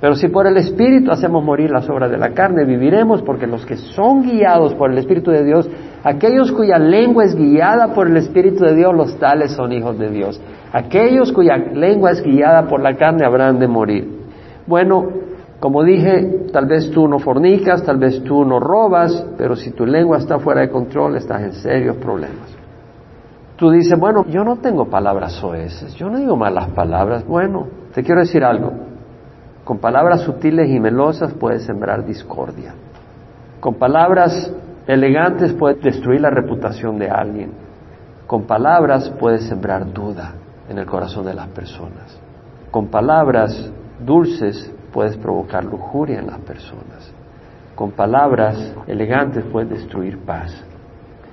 [0.00, 3.66] Pero si por el Espíritu hacemos morir las obras de la carne, viviremos, porque los
[3.66, 5.68] que son guiados por el Espíritu de Dios,
[6.04, 10.10] aquellos cuya lengua es guiada por el Espíritu de Dios, los tales son hijos de
[10.10, 10.40] Dios.
[10.72, 14.08] Aquellos cuya lengua es guiada por la carne habrán de morir.
[14.66, 15.04] Bueno,
[15.60, 19.84] Como dije, tal vez tú no fornicas, tal vez tú no robas, pero si tu
[19.84, 22.56] lengua está fuera de control, estás en serios problemas.
[23.56, 27.26] Tú dices, bueno, yo no tengo palabras soeces, yo no digo malas palabras.
[27.26, 28.72] Bueno, te quiero decir algo.
[29.64, 32.74] Con palabras sutiles y melosas puedes sembrar discordia.
[33.58, 34.52] Con palabras
[34.86, 37.50] elegantes puedes destruir la reputación de alguien.
[38.28, 40.34] Con palabras puedes sembrar duda
[40.68, 42.16] en el corazón de las personas.
[42.70, 43.72] Con palabras
[44.06, 47.12] dulces puedes provocar lujuria en las personas.
[47.74, 50.52] Con palabras elegantes puedes destruir paz.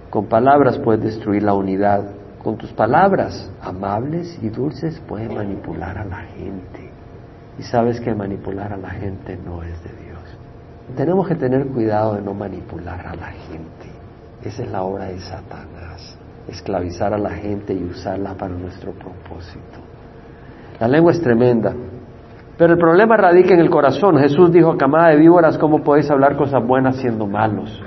[0.09, 2.05] Con palabras puedes destruir la unidad.
[2.43, 6.91] Con tus palabras amables y dulces puedes manipular a la gente.
[7.57, 10.37] Y sabes que manipular a la gente no es de Dios.
[10.95, 13.89] Tenemos que tener cuidado de no manipular a la gente.
[14.43, 16.17] Esa es la obra de Satanás.
[16.47, 19.79] Esclavizar a la gente y usarla para nuestro propósito.
[20.79, 21.73] La lengua es tremenda.
[22.57, 24.17] Pero el problema radica en el corazón.
[24.17, 27.83] Jesús dijo, camada de víboras, ¿cómo podéis hablar cosas buenas siendo malos?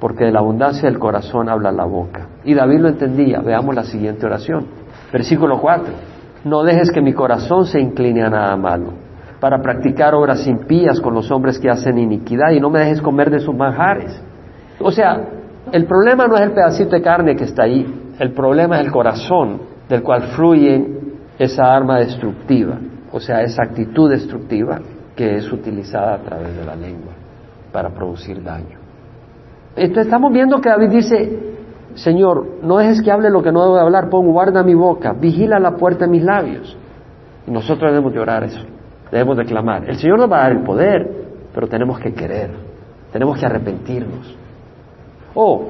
[0.00, 2.26] Porque de la abundancia del corazón habla la boca.
[2.44, 3.40] Y David lo entendía.
[3.40, 4.66] Veamos la siguiente oración.
[5.12, 5.92] Versículo 4.
[6.44, 8.92] No dejes que mi corazón se incline a nada malo,
[9.40, 13.30] para practicar obras impías con los hombres que hacen iniquidad, y no me dejes comer
[13.30, 14.20] de sus manjares.
[14.80, 15.20] O sea,
[15.72, 18.92] el problema no es el pedacito de carne que está ahí, el problema es el
[18.92, 20.86] corazón del cual fluye
[21.38, 22.78] esa arma destructiva
[23.12, 24.80] o sea, esa actitud destructiva
[25.16, 27.12] que es utilizada a través de la lengua
[27.72, 28.78] para producir daño.
[29.76, 31.38] Entonces estamos viendo que David dice,
[31.94, 35.12] Señor, no dejes que hable lo que no debo de hablar, pon guarda mi boca,
[35.12, 36.76] vigila la puerta de mis labios.
[37.46, 38.60] Y nosotros debemos de orar eso,
[39.10, 39.88] debemos de clamar.
[39.88, 41.10] El Señor nos va a dar el poder,
[41.54, 42.50] pero tenemos que querer,
[43.12, 44.36] tenemos que arrepentirnos.
[45.34, 45.64] O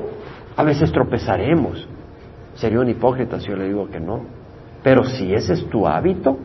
[0.57, 1.87] a veces tropezaremos.
[2.55, 4.22] Sería un hipócrita si yo le digo que no.
[4.83, 6.37] Pero si ese es tu hábito,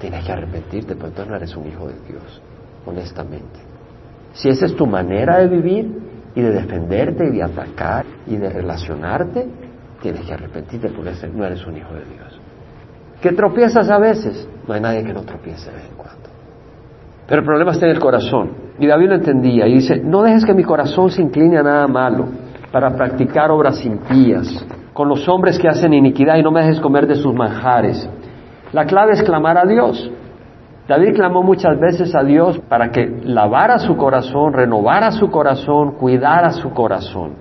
[0.00, 2.42] tienes que arrepentirte, porque entonces no eres un hijo de Dios,
[2.86, 3.60] honestamente.
[4.32, 5.90] Si esa es tu manera de vivir
[6.34, 9.48] y de defenderte y de atacar y de relacionarte,
[10.00, 12.40] tienes que arrepentirte porque no eres un hijo de Dios.
[13.20, 14.48] ¿Que tropiezas a veces?
[14.66, 16.28] No hay nadie que no tropiece de vez en cuando.
[17.26, 18.52] Pero el problema está en el corazón.
[18.78, 21.88] Y David lo entendía y dice, no dejes que mi corazón se incline a nada
[21.88, 22.26] malo
[22.70, 27.06] para practicar obras impías con los hombres que hacen iniquidad y no me dejes comer
[27.06, 28.08] de sus manjares.
[28.72, 30.10] La clave es clamar a Dios.
[30.86, 36.50] David clamó muchas veces a Dios para que lavara su corazón, renovara su corazón, cuidara
[36.50, 37.34] su corazón.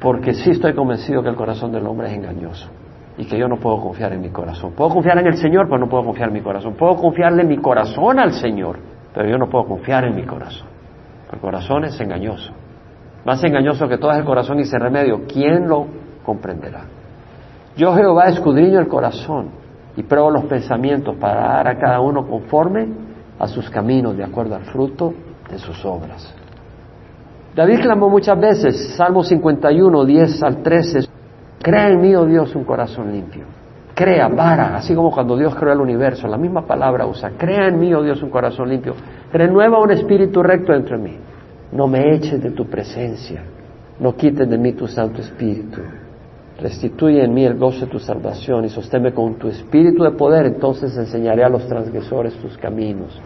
[0.00, 2.68] Porque sí estoy convencido que el corazón del hombre es engañoso
[3.16, 4.72] y que yo no puedo confiar en mi corazón.
[4.72, 6.74] Puedo confiar en el Señor, pero no puedo confiar en mi corazón.
[6.74, 8.78] Puedo confiarle mi corazón al Señor,
[9.14, 10.66] pero yo no puedo confiar en mi corazón.
[11.32, 12.52] El corazón es engañoso.
[13.24, 15.22] Más engañoso que todo es el corazón y ese remedio.
[15.32, 15.86] ¿Quién lo
[16.24, 16.84] comprenderá?
[17.76, 19.63] Yo Jehová escudriño el corazón
[19.96, 22.88] y pruebo los pensamientos para dar a cada uno conforme
[23.38, 25.12] a sus caminos, de acuerdo al fruto
[25.50, 26.34] de sus obras.
[27.54, 31.00] David clamó muchas veces, Salmo 51, 10 al 13,
[31.62, 33.44] crea en mí, oh Dios, un corazón limpio.
[33.94, 37.78] Crea, para, así como cuando Dios creó el universo, la misma palabra usa, crea en
[37.78, 38.94] mí, oh Dios, un corazón limpio.
[39.32, 41.16] Renueva un espíritu recto dentro de mí.
[41.70, 43.44] No me eches de tu presencia,
[44.00, 45.80] no quites de mí tu Santo Espíritu.
[46.60, 50.46] Restituye en mí el gozo de tu salvación y sosténme con tu espíritu de poder,
[50.46, 53.20] entonces enseñaré a los transgresores tus caminos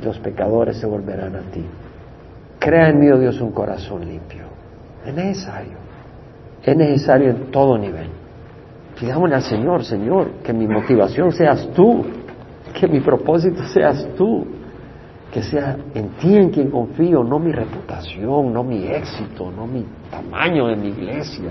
[0.00, 1.64] y los pecadores se volverán a ti.
[2.58, 4.44] Crea en mí, oh Dios, un corazón limpio.
[5.04, 5.76] Es necesario.
[6.62, 8.08] Es necesario en todo nivel.
[8.98, 12.04] Pidámosle al Señor, Señor, que mi motivación seas tú,
[12.78, 14.46] que mi propósito seas tú,
[15.32, 19.84] que sea en ti en quien confío, no mi reputación, no mi éxito, no mi
[20.10, 21.50] tamaño de mi iglesia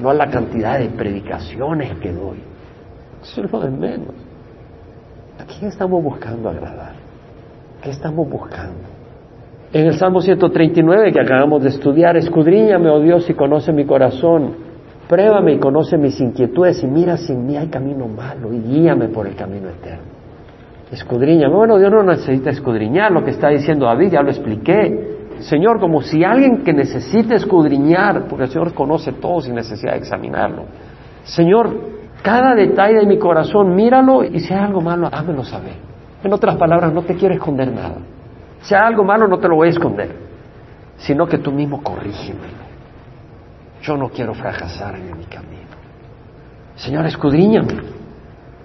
[0.00, 2.38] no a la cantidad de predicaciones que doy.
[3.22, 4.14] Eso es lo de menos.
[5.38, 6.92] ¿A quién estamos buscando agradar?
[7.82, 8.88] ¿Qué estamos buscando?
[9.72, 14.54] En el Salmo 139 que acabamos de estudiar, escudriñame, oh Dios, y conoce mi corazón,
[15.08, 19.08] pruébame y conoce mis inquietudes, y mira si en mí hay camino malo, y guíame
[19.08, 20.10] por el camino eterno.
[20.90, 21.54] Escudriñame.
[21.54, 25.19] Bueno, Dios no necesita escudriñar, lo que está diciendo David, ya lo expliqué.
[25.40, 29.98] Señor, como si alguien que necesite escudriñar, porque el Señor conoce todo sin necesidad de
[29.98, 30.64] examinarlo.
[31.24, 35.74] Señor, cada detalle de mi corazón, míralo y si hay algo malo, házmelo saber.
[36.22, 37.96] En otras palabras, no te quiero esconder nada.
[38.60, 40.14] Si hay algo malo, no te lo voy a esconder,
[40.98, 42.60] sino que tú mismo corrígemelo.
[43.82, 45.70] Yo no quiero fracasar en mi camino.
[46.76, 47.74] Señor, escudriñame.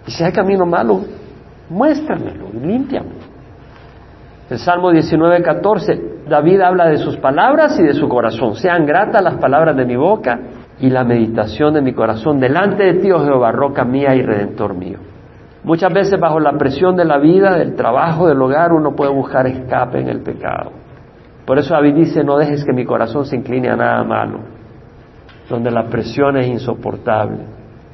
[0.05, 1.01] Y si hay camino malo,
[1.69, 3.14] muéstramelo y límpiame.
[4.47, 8.53] El Salmo 19, 14, David habla de sus palabras y de su corazón.
[8.55, 10.39] Sean gratas las palabras de mi boca
[10.79, 14.75] y la meditación de mi corazón delante de ti, oh Jehová, roca mía y redentor
[14.75, 14.99] mío.
[15.63, 19.47] Muchas veces bajo la presión de la vida, del trabajo, del hogar, uno puede buscar
[19.47, 20.71] escape en el pecado.
[21.43, 24.41] Por eso David dice, no dejes que mi corazón se incline a nada malo,
[25.49, 27.39] donde la presión es insoportable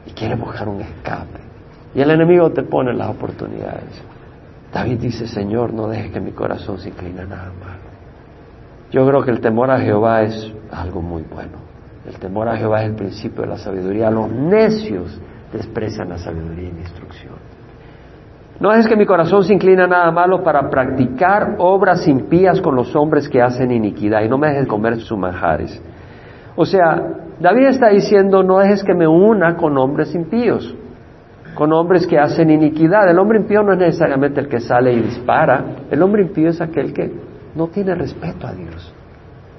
[0.06, 1.40] y quiere buscar un escape.
[1.96, 4.11] Y el enemigo te pone las oportunidades.
[4.74, 7.82] David dice, Señor, no dejes que mi corazón se incline a nada malo.
[8.92, 11.58] Yo creo que el temor a Jehová es algo muy bueno.
[12.06, 14.10] El temor a Jehová es el principio de la sabiduría.
[14.10, 15.20] Los necios
[15.52, 17.34] desprecian la sabiduría y la instrucción.
[18.60, 22.76] No es que mi corazón se inclina a nada malo para practicar obras impías con
[22.76, 25.82] los hombres que hacen iniquidad y no me dejes comer sus manjares.
[26.56, 27.02] O sea,
[27.40, 30.76] David está diciendo, no dejes que me una con hombres impíos,
[31.56, 33.10] con hombres que hacen iniquidad.
[33.10, 36.62] El hombre impío no es necesariamente el que sale y dispara, el hombre impío es
[36.62, 37.12] aquel que
[37.56, 38.94] no tiene respeto a Dios,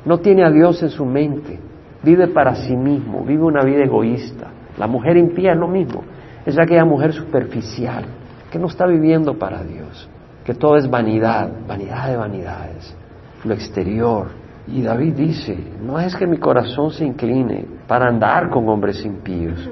[0.04, 1.58] no tiene a Dios en su mente,
[2.02, 4.48] vive para sí mismo, vive una vida egoísta.
[4.78, 6.02] La mujer impía es lo mismo,
[6.46, 8.04] es aquella mujer superficial
[8.50, 10.08] que no está viviendo para Dios,
[10.44, 12.96] que todo es vanidad, vanidad de vanidades,
[13.44, 14.28] lo exterior.
[14.66, 19.68] Y David dice, no es que mi corazón se incline para andar con hombres impíos.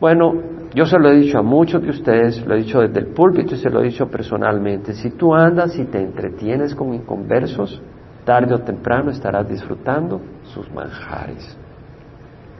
[0.00, 0.34] Bueno,
[0.74, 3.54] yo se lo he dicho a muchos de ustedes, lo he dicho desde el púlpito
[3.54, 7.82] y se lo he dicho personalmente, si tú andas y te entretienes con inconversos,
[8.24, 11.58] tarde o temprano estarás disfrutando sus manjares.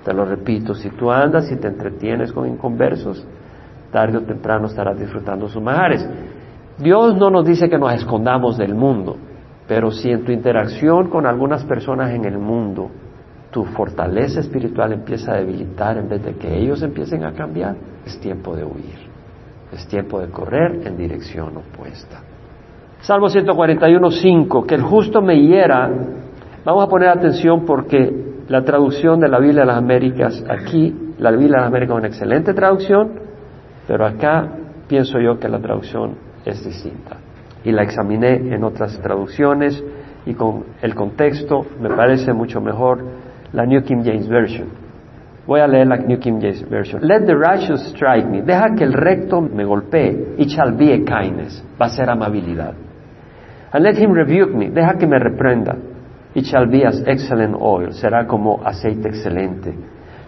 [0.05, 3.25] Te lo repito, si tú andas y te entretienes con inconversos,
[3.90, 6.07] tarde o temprano estarás disfrutando sus manjares.
[6.79, 9.16] Dios no nos dice que nos escondamos del mundo,
[9.68, 12.90] pero si en tu interacción con algunas personas en el mundo
[13.51, 18.19] tu fortaleza espiritual empieza a debilitar en vez de que ellos empiecen a cambiar, es
[18.21, 18.99] tiempo de huir,
[19.73, 22.21] es tiempo de correr en dirección opuesta.
[23.01, 25.91] Salmo 141, 5, que el justo me hiera,
[26.65, 31.31] vamos a poner atención porque la traducción de la Biblia de las Américas, aquí, la
[31.31, 33.12] Biblia de las Américas es una excelente traducción,
[33.87, 34.49] pero acá
[34.87, 37.17] pienso yo que la traducción es distinta.
[37.65, 39.83] Y la examiné en otras traducciones
[40.27, 43.03] y con el contexto me parece mucho mejor
[43.53, 44.82] la New King James Version.
[45.46, 47.00] Voy a leer la New King James Version.
[47.02, 48.42] Let the righteous strike me.
[48.42, 50.37] Deja que el recto me golpee.
[50.38, 51.62] It shall be a kindness.
[51.81, 52.74] Va a ser amabilidad.
[53.72, 54.70] And let him rebuke me.
[54.70, 55.76] Deja que me reprenda.
[56.35, 57.92] It shall be as excellent oil.
[57.92, 59.74] Será como aceite excelente.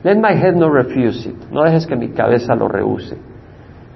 [0.02, 1.50] Let my head not refuse it.
[1.50, 3.16] No dejes que mi cabeza lo rehúse.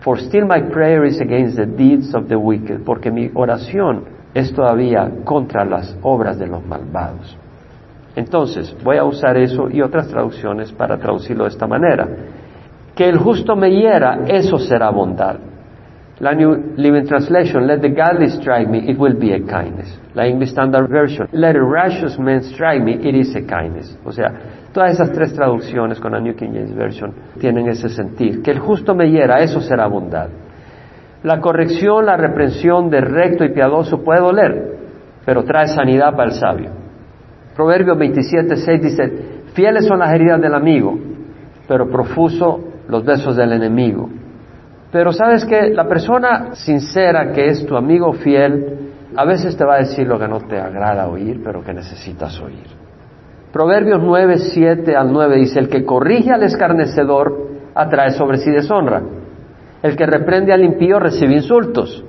[0.00, 4.54] For still my prayer is against the deeds of the wicked, porque mi oración es
[4.54, 7.36] todavía contra las obras de los malvados.
[8.18, 12.06] Entonces, voy a usar eso y otras traducciones para traducirlo de esta manera.
[12.94, 15.36] Que el justo me hiera, eso será bondad.
[16.18, 20.00] La New Living Translation, let the godly strike me, it will be a kindness.
[20.14, 23.96] La English Standard Version, let a righteous man strike me, it is a kindness.
[24.04, 24.32] O sea,
[24.72, 28.42] Todas esas tres traducciones con la New King James Version tienen ese sentir.
[28.42, 30.28] Que el justo me hiera, eso será bondad.
[31.22, 34.76] La corrección, la reprensión de recto y piadoso puede doler,
[35.24, 36.70] pero trae sanidad para el sabio.
[37.58, 39.12] Proverbios 27, 6 dice,
[39.52, 40.96] fieles son las heridas del amigo,
[41.66, 44.08] pero profuso los besos del enemigo.
[44.92, 49.74] Pero sabes que la persona sincera que es tu amigo fiel, a veces te va
[49.74, 52.68] a decir lo que no te agrada oír, pero que necesitas oír.
[53.52, 59.02] Proverbios 9, 7 al 9 dice, el que corrige al escarnecedor atrae sobre sí deshonra.
[59.82, 62.04] El que reprende al impío recibe insultos.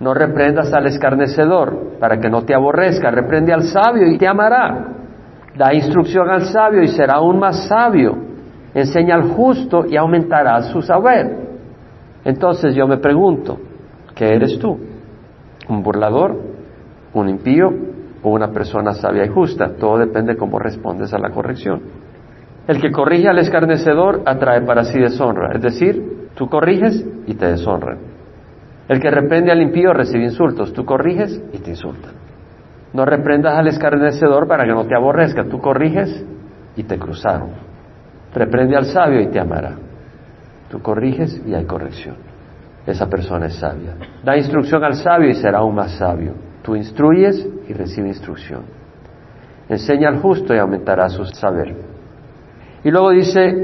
[0.00, 3.10] No reprendas al escarnecedor para que no te aborrezca.
[3.10, 4.86] Reprende al sabio y te amará.
[5.56, 8.16] Da instrucción al sabio y será aún más sabio.
[8.74, 11.50] Enseña al justo y aumentará su saber.
[12.24, 13.58] Entonces yo me pregunto,
[14.14, 14.78] ¿qué eres tú?
[15.68, 16.36] ¿Un burlador?
[17.12, 17.70] ¿Un impío?
[18.22, 19.76] o una persona sabia y justa.
[19.78, 21.80] Todo depende cómo respondes a la corrección.
[22.66, 25.52] El que corrige al escarnecedor atrae para sí deshonra.
[25.54, 28.09] Es decir, tú corriges y te deshonran.
[28.90, 30.72] El que reprende al impío recibe insultos.
[30.72, 32.10] Tú corriges y te insultan.
[32.92, 35.44] No reprendas al escarnecedor para que no te aborrezca.
[35.44, 36.26] Tú corriges
[36.74, 37.50] y te cruzaron.
[38.34, 39.76] Reprende al sabio y te amará.
[40.68, 42.16] Tú corriges y hay corrección.
[42.84, 43.94] Esa persona es sabia.
[44.24, 46.32] Da instrucción al sabio y será aún más sabio.
[46.60, 48.62] Tú instruyes y recibe instrucción.
[49.68, 51.76] Enseña al justo y aumentará su saber.
[52.82, 53.54] Y luego dice,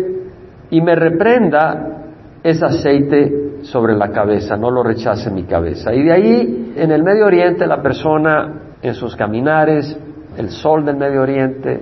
[0.70, 2.05] y me reprenda
[2.45, 5.95] ese aceite sobre la cabeza, no lo rechace mi cabeza.
[5.95, 8.53] Y de ahí, en el Medio Oriente, la persona
[8.83, 9.97] en sus caminares,
[10.37, 11.81] el sol del Medio Oriente,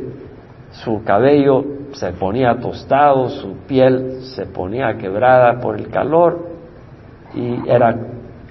[0.70, 6.48] su cabello se ponía tostado, su piel se ponía quebrada por el calor
[7.34, 7.96] y era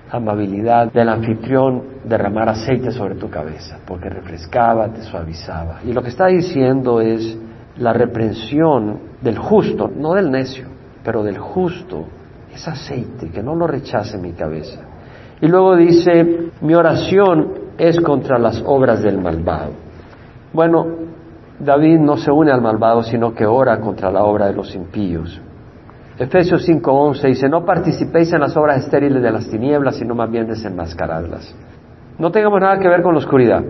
[0.09, 5.79] amabilidad del anfitrión derramar aceite sobre tu cabeza, porque refrescaba, te suavizaba.
[5.85, 7.37] Y lo que está diciendo es
[7.77, 10.67] la reprensión del justo, no del necio,
[11.03, 12.05] pero del justo,
[12.53, 14.81] es aceite, que no lo rechace mi cabeza.
[15.41, 19.71] Y luego dice, mi oración es contra las obras del malvado.
[20.53, 20.85] Bueno,
[21.59, 25.41] David no se une al malvado, sino que ora contra la obra de los impíos.
[26.17, 30.47] Efesios 5:11 dice, no participéis en las obras estériles de las tinieblas, sino más bien
[30.47, 31.55] desenmascaradlas.
[32.19, 33.63] No tengamos nada que ver con la oscuridad.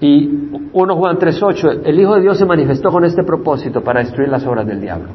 [0.00, 4.28] Y 1 Juan 3:8, el Hijo de Dios se manifestó con este propósito para destruir
[4.28, 5.08] las obras del diablo.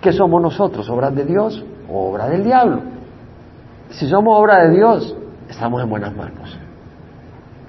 [0.00, 0.88] ¿Qué somos nosotros?
[0.88, 2.80] ¿Obras de Dios o obra del diablo?
[3.90, 5.16] Si somos obra de Dios,
[5.48, 6.58] estamos en buenas manos.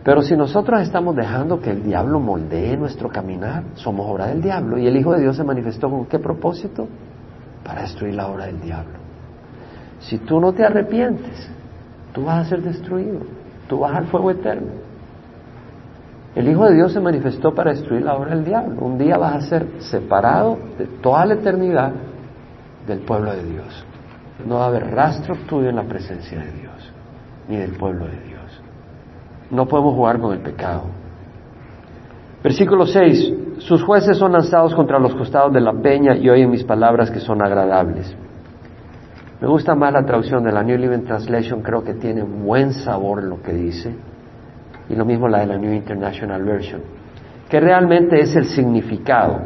[0.03, 4.77] Pero si nosotros estamos dejando que el diablo moldee nuestro caminar, somos obra del diablo.
[4.77, 6.87] Y el Hijo de Dios se manifestó con qué propósito?
[7.63, 8.97] Para destruir la obra del diablo.
[9.99, 11.49] Si tú no te arrepientes,
[12.13, 13.19] tú vas a ser destruido.
[13.67, 14.71] Tú vas al fuego eterno.
[16.33, 18.81] El Hijo de Dios se manifestó para destruir la obra del diablo.
[18.81, 21.91] Un día vas a ser separado de toda la eternidad
[22.87, 23.85] del pueblo de Dios.
[24.45, 26.93] No va a haber rastro tuyo en la presencia de Dios,
[27.47, 28.61] ni del pueblo de Dios.
[29.51, 30.83] No podemos jugar con el pecado.
[32.43, 33.33] Versículo 6.
[33.59, 37.19] Sus jueces son lanzados contra los costados de la peña y oyen mis palabras que
[37.19, 38.15] son agradables.
[39.39, 43.23] Me gusta más la traducción de la New Living Translation, creo que tiene buen sabor
[43.23, 43.93] lo que dice.
[44.89, 46.81] Y lo mismo la de la New International Version,
[47.49, 49.39] que realmente es el significado.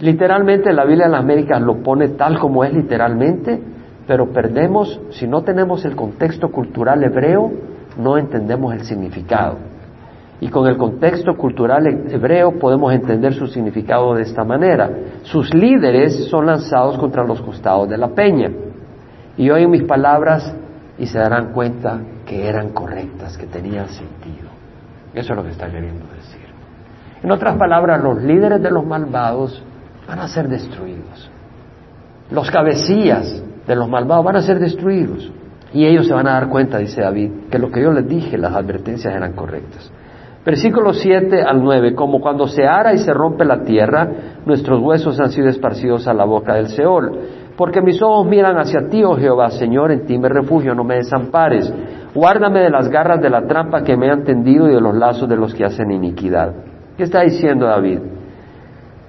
[0.00, 3.60] Literalmente la Biblia de las Américas lo pone tal como es literalmente,
[4.06, 7.52] pero perdemos, si no tenemos el contexto cultural hebreo,
[7.98, 9.58] no entendemos el significado.
[10.40, 14.90] Y con el contexto cultural hebreo podemos entender su significado de esta manera.
[15.24, 18.50] Sus líderes son lanzados contra los costados de la peña.
[19.36, 20.54] Y oyen mis palabras
[20.98, 24.48] y se darán cuenta que eran correctas, que tenían sentido.
[25.12, 26.40] Eso es lo que está queriendo decir.
[27.22, 29.62] En otras palabras, los líderes de los malvados
[30.10, 31.30] van a ser destruidos.
[32.32, 35.30] Los cabecillas de los malvados van a ser destruidos.
[35.72, 38.36] Y ellos se van a dar cuenta, dice David, que lo que yo les dije,
[38.36, 39.92] las advertencias eran correctas.
[40.44, 44.08] Versículo 7 al 9, como cuando se ara y se rompe la tierra,
[44.44, 47.12] nuestros huesos han sido esparcidos a la boca del Seol.
[47.56, 50.96] Porque mis ojos miran hacia ti, oh Jehová, Señor, en ti me refugio, no me
[50.96, 51.72] desampares.
[52.16, 55.28] Guárdame de las garras de la trampa que me han tendido y de los lazos
[55.28, 56.52] de los que hacen iniquidad.
[56.96, 58.00] ¿Qué está diciendo David?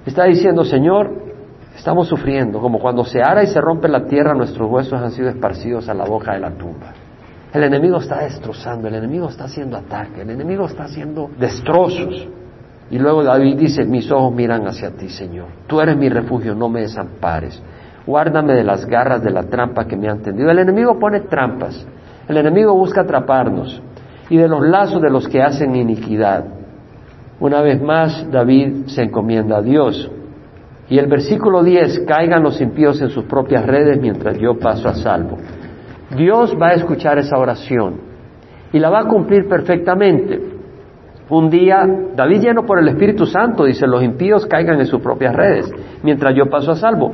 [0.04, 1.22] Está diciendo, Señor,
[1.76, 5.28] Estamos sufriendo, como cuando se ara y se rompe la tierra, nuestros huesos han sido
[5.28, 6.92] esparcidos a la boca de la tumba.
[7.52, 12.28] El enemigo está destrozando, el enemigo está haciendo ataque, el enemigo está haciendo destrozos.
[12.90, 15.48] Y luego David dice, mis ojos miran hacia ti, Señor.
[15.66, 17.62] Tú eres mi refugio, no me desampares.
[18.06, 20.50] Guárdame de las garras de la trampa que me han tendido.
[20.50, 21.86] El enemigo pone trampas.
[22.28, 23.82] El enemigo busca atraparnos.
[24.28, 26.44] Y de los lazos de los que hacen iniquidad.
[27.42, 30.08] Una vez más, David se encomienda a Dios.
[30.88, 34.94] Y el versículo 10, caigan los impíos en sus propias redes mientras yo paso a
[34.94, 35.38] salvo.
[36.16, 37.96] Dios va a escuchar esa oración
[38.72, 40.40] y la va a cumplir perfectamente.
[41.30, 41.84] Un día,
[42.14, 45.68] David lleno por el Espíritu Santo dice, los impíos caigan en sus propias redes
[46.04, 47.10] mientras yo paso a salvo.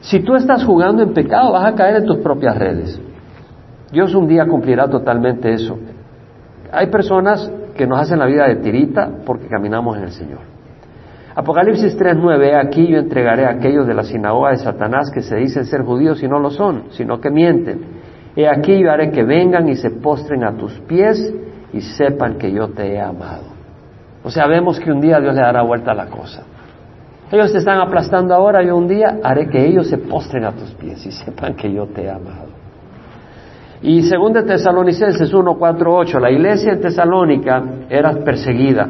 [0.00, 2.98] Si tú estás jugando en pecado, vas a caer en tus propias redes.
[3.92, 5.78] Dios un día cumplirá totalmente eso.
[6.72, 10.40] Hay personas que nos hacen la vida de tirita porque caminamos en el Señor.
[11.34, 15.64] Apocalipsis 3:9, aquí yo entregaré a aquellos de la sinagoga de Satanás que se dicen
[15.64, 17.78] ser judíos y no lo son, sino que mienten.
[18.34, 21.32] He aquí yo haré que vengan y se postren a tus pies
[21.72, 23.44] y sepan que yo te he amado.
[24.24, 26.42] O sea, vemos que un día Dios le dará vuelta a la cosa.
[27.30, 30.70] Ellos te están aplastando ahora, y un día haré que ellos se postren a tus
[30.74, 32.57] pies y sepan que yo te he amado.
[33.82, 38.88] Y según de Tesalonicenses 1, 8, la iglesia en Tesalónica era perseguida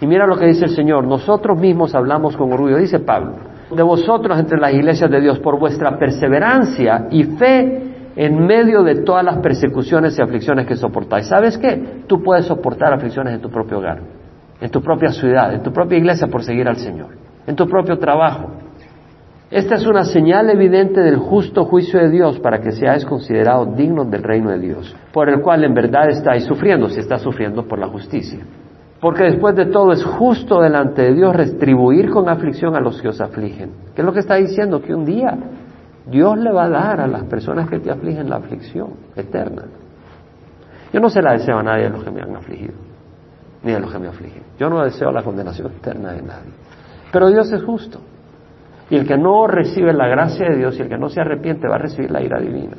[0.00, 3.32] y mira lo que dice el Señor, nosotros mismos hablamos con orgullo, dice Pablo,
[3.70, 7.82] de vosotros entre las iglesias de Dios por vuestra perseverancia y fe
[8.14, 11.26] en medio de todas las persecuciones y aflicciones que soportáis.
[11.26, 12.02] ¿Sabes qué?
[12.06, 14.00] Tú puedes soportar aflicciones en tu propio hogar,
[14.60, 17.08] en tu propia ciudad, en tu propia iglesia por seguir al Señor,
[17.46, 18.50] en tu propio trabajo.
[19.50, 24.10] Esta es una señal evidente del justo juicio de Dios para que seáis considerados dignos
[24.10, 27.78] del reino de Dios, por el cual en verdad estáis sufriendo, si estás sufriendo por
[27.78, 28.40] la justicia.
[29.00, 33.08] Porque después de todo es justo delante de Dios retribuir con aflicción a los que
[33.08, 33.70] os afligen.
[33.94, 34.82] ¿Qué es lo que está diciendo?
[34.82, 35.38] Que un día
[36.10, 39.62] Dios le va a dar a las personas que te afligen la aflicción eterna.
[40.92, 42.74] Yo no se la deseo a nadie de los que me han afligido,
[43.62, 44.42] ni de los que me afligen.
[44.58, 46.52] Yo no deseo la condenación eterna de nadie.
[47.12, 48.00] Pero Dios es justo.
[48.88, 51.68] Y el que no recibe la gracia de Dios y el que no se arrepiente
[51.68, 52.76] va a recibir la ira divina.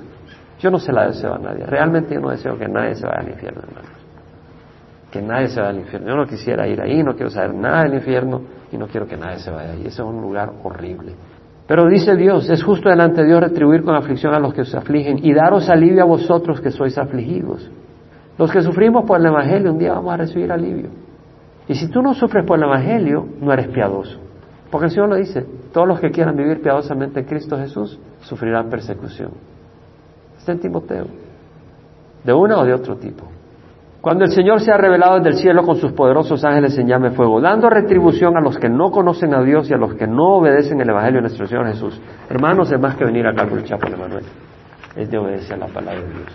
[0.60, 1.66] Yo no se la deseo a nadie.
[1.66, 3.98] Realmente yo no deseo que nadie se vaya al infierno, hermano
[5.12, 6.10] que nadie se vaya al infierno.
[6.10, 8.42] Yo no quisiera ir ahí, no quiero saber nada del infierno
[8.72, 9.82] y no quiero que nadie se vaya ahí.
[9.82, 11.14] Ese es un lugar horrible.
[11.68, 14.74] Pero dice Dios, es justo delante de Dios retribuir con aflicción a los que os
[14.74, 17.70] afligen y daros alivio a vosotros que sois afligidos.
[18.38, 20.90] Los que sufrimos por el Evangelio, un día vamos a recibir alivio.
[21.68, 24.20] Y si tú no sufres por el Evangelio, no eres piadoso.
[24.72, 28.70] Porque el Señor lo dice, todos los que quieran vivir piadosamente en Cristo Jesús sufrirán
[28.70, 29.32] persecución.
[30.38, 31.06] Está en Timoteo,
[32.24, 33.26] de una o de otro tipo.
[34.02, 37.12] Cuando el Señor se ha revelado desde el cielo con sus poderosos ángeles en llame
[37.12, 40.36] fuego, dando retribución a los que no conocen a Dios y a los que no
[40.36, 42.00] obedecen el Evangelio de nuestro Señor Jesús.
[42.30, 44.24] Hermanos, es más que venir acá por el Chapo Emanuel.
[44.96, 46.30] Es de obedecer a la palabra de Dios.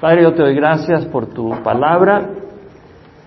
[0.00, 2.28] Padre, yo te doy gracias por tu palabra.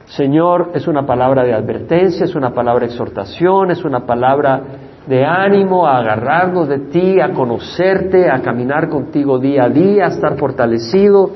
[0.06, 4.62] Señor, es una palabra de advertencia, es una palabra de exhortación, es una palabra
[5.08, 10.10] de ánimo a agarrarnos de ti, a conocerte, a caminar contigo día a día, a
[10.10, 11.32] estar fortalecido.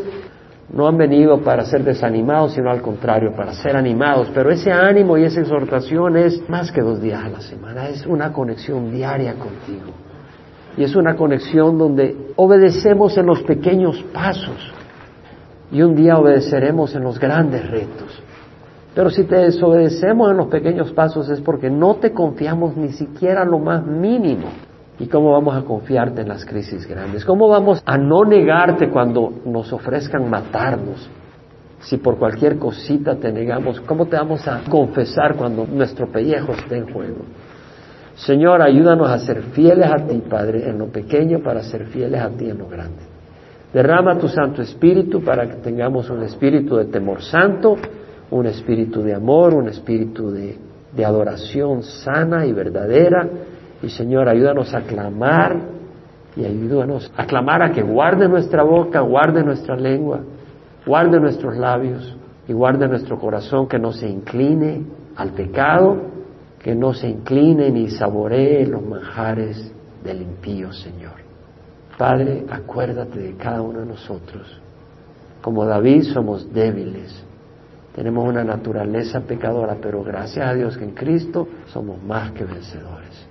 [0.72, 4.30] No han venido para ser desanimados, sino al contrario, para ser animados.
[4.34, 8.06] Pero ese ánimo y esa exhortación es más que dos días a la semana, es
[8.06, 9.94] una conexión diaria contigo.
[10.78, 14.74] Y es una conexión donde obedecemos en los pequeños pasos
[15.72, 18.22] y un día obedeceremos en los grandes retos.
[18.96, 23.44] Pero si te desobedecemos en los pequeños pasos es porque no te confiamos ni siquiera
[23.44, 24.48] lo más mínimo.
[24.98, 27.26] ¿Y cómo vamos a confiarte en las crisis grandes?
[27.26, 31.10] ¿Cómo vamos a no negarte cuando nos ofrezcan matarnos?
[31.80, 36.78] Si por cualquier cosita te negamos, ¿cómo te vamos a confesar cuando nuestro pellejo esté
[36.78, 37.26] en juego?
[38.16, 42.30] Señor, ayúdanos a ser fieles a ti, Padre, en lo pequeño para ser fieles a
[42.30, 43.04] ti en lo grande.
[43.74, 47.76] Derrama tu Santo Espíritu para que tengamos un espíritu de temor santo,
[48.36, 50.58] un espíritu de amor, un espíritu de,
[51.06, 53.28] adoración sana y verdadera.
[53.82, 55.58] Y Señor, ayúdanos a clamar
[56.36, 60.20] y ayúdanos a clamar a que guarde nuestra boca, guarde nuestra lengua,
[60.86, 62.18] guarde nuestros labios
[62.48, 65.98] y guarde nuestro corazón que no se incline al pecado,
[66.62, 69.74] que no se incline ni saboree los manjares
[70.04, 71.14] del impío, Señor.
[71.98, 74.62] Padre, acuérdate de cada uno de nosotros.
[75.42, 77.25] Como David somos débiles,
[77.96, 83.26] tenemos una naturaleza pecadora, pero gracias a Dios que en Cristo somos más que vencedores.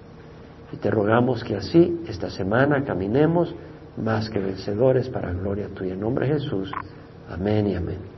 [0.72, 3.54] Y te rogamos que así esta semana caminemos
[3.98, 5.92] más que vencedores para gloria tuya.
[5.92, 6.72] En nombre de Jesús.
[7.28, 7.98] Amén y amén.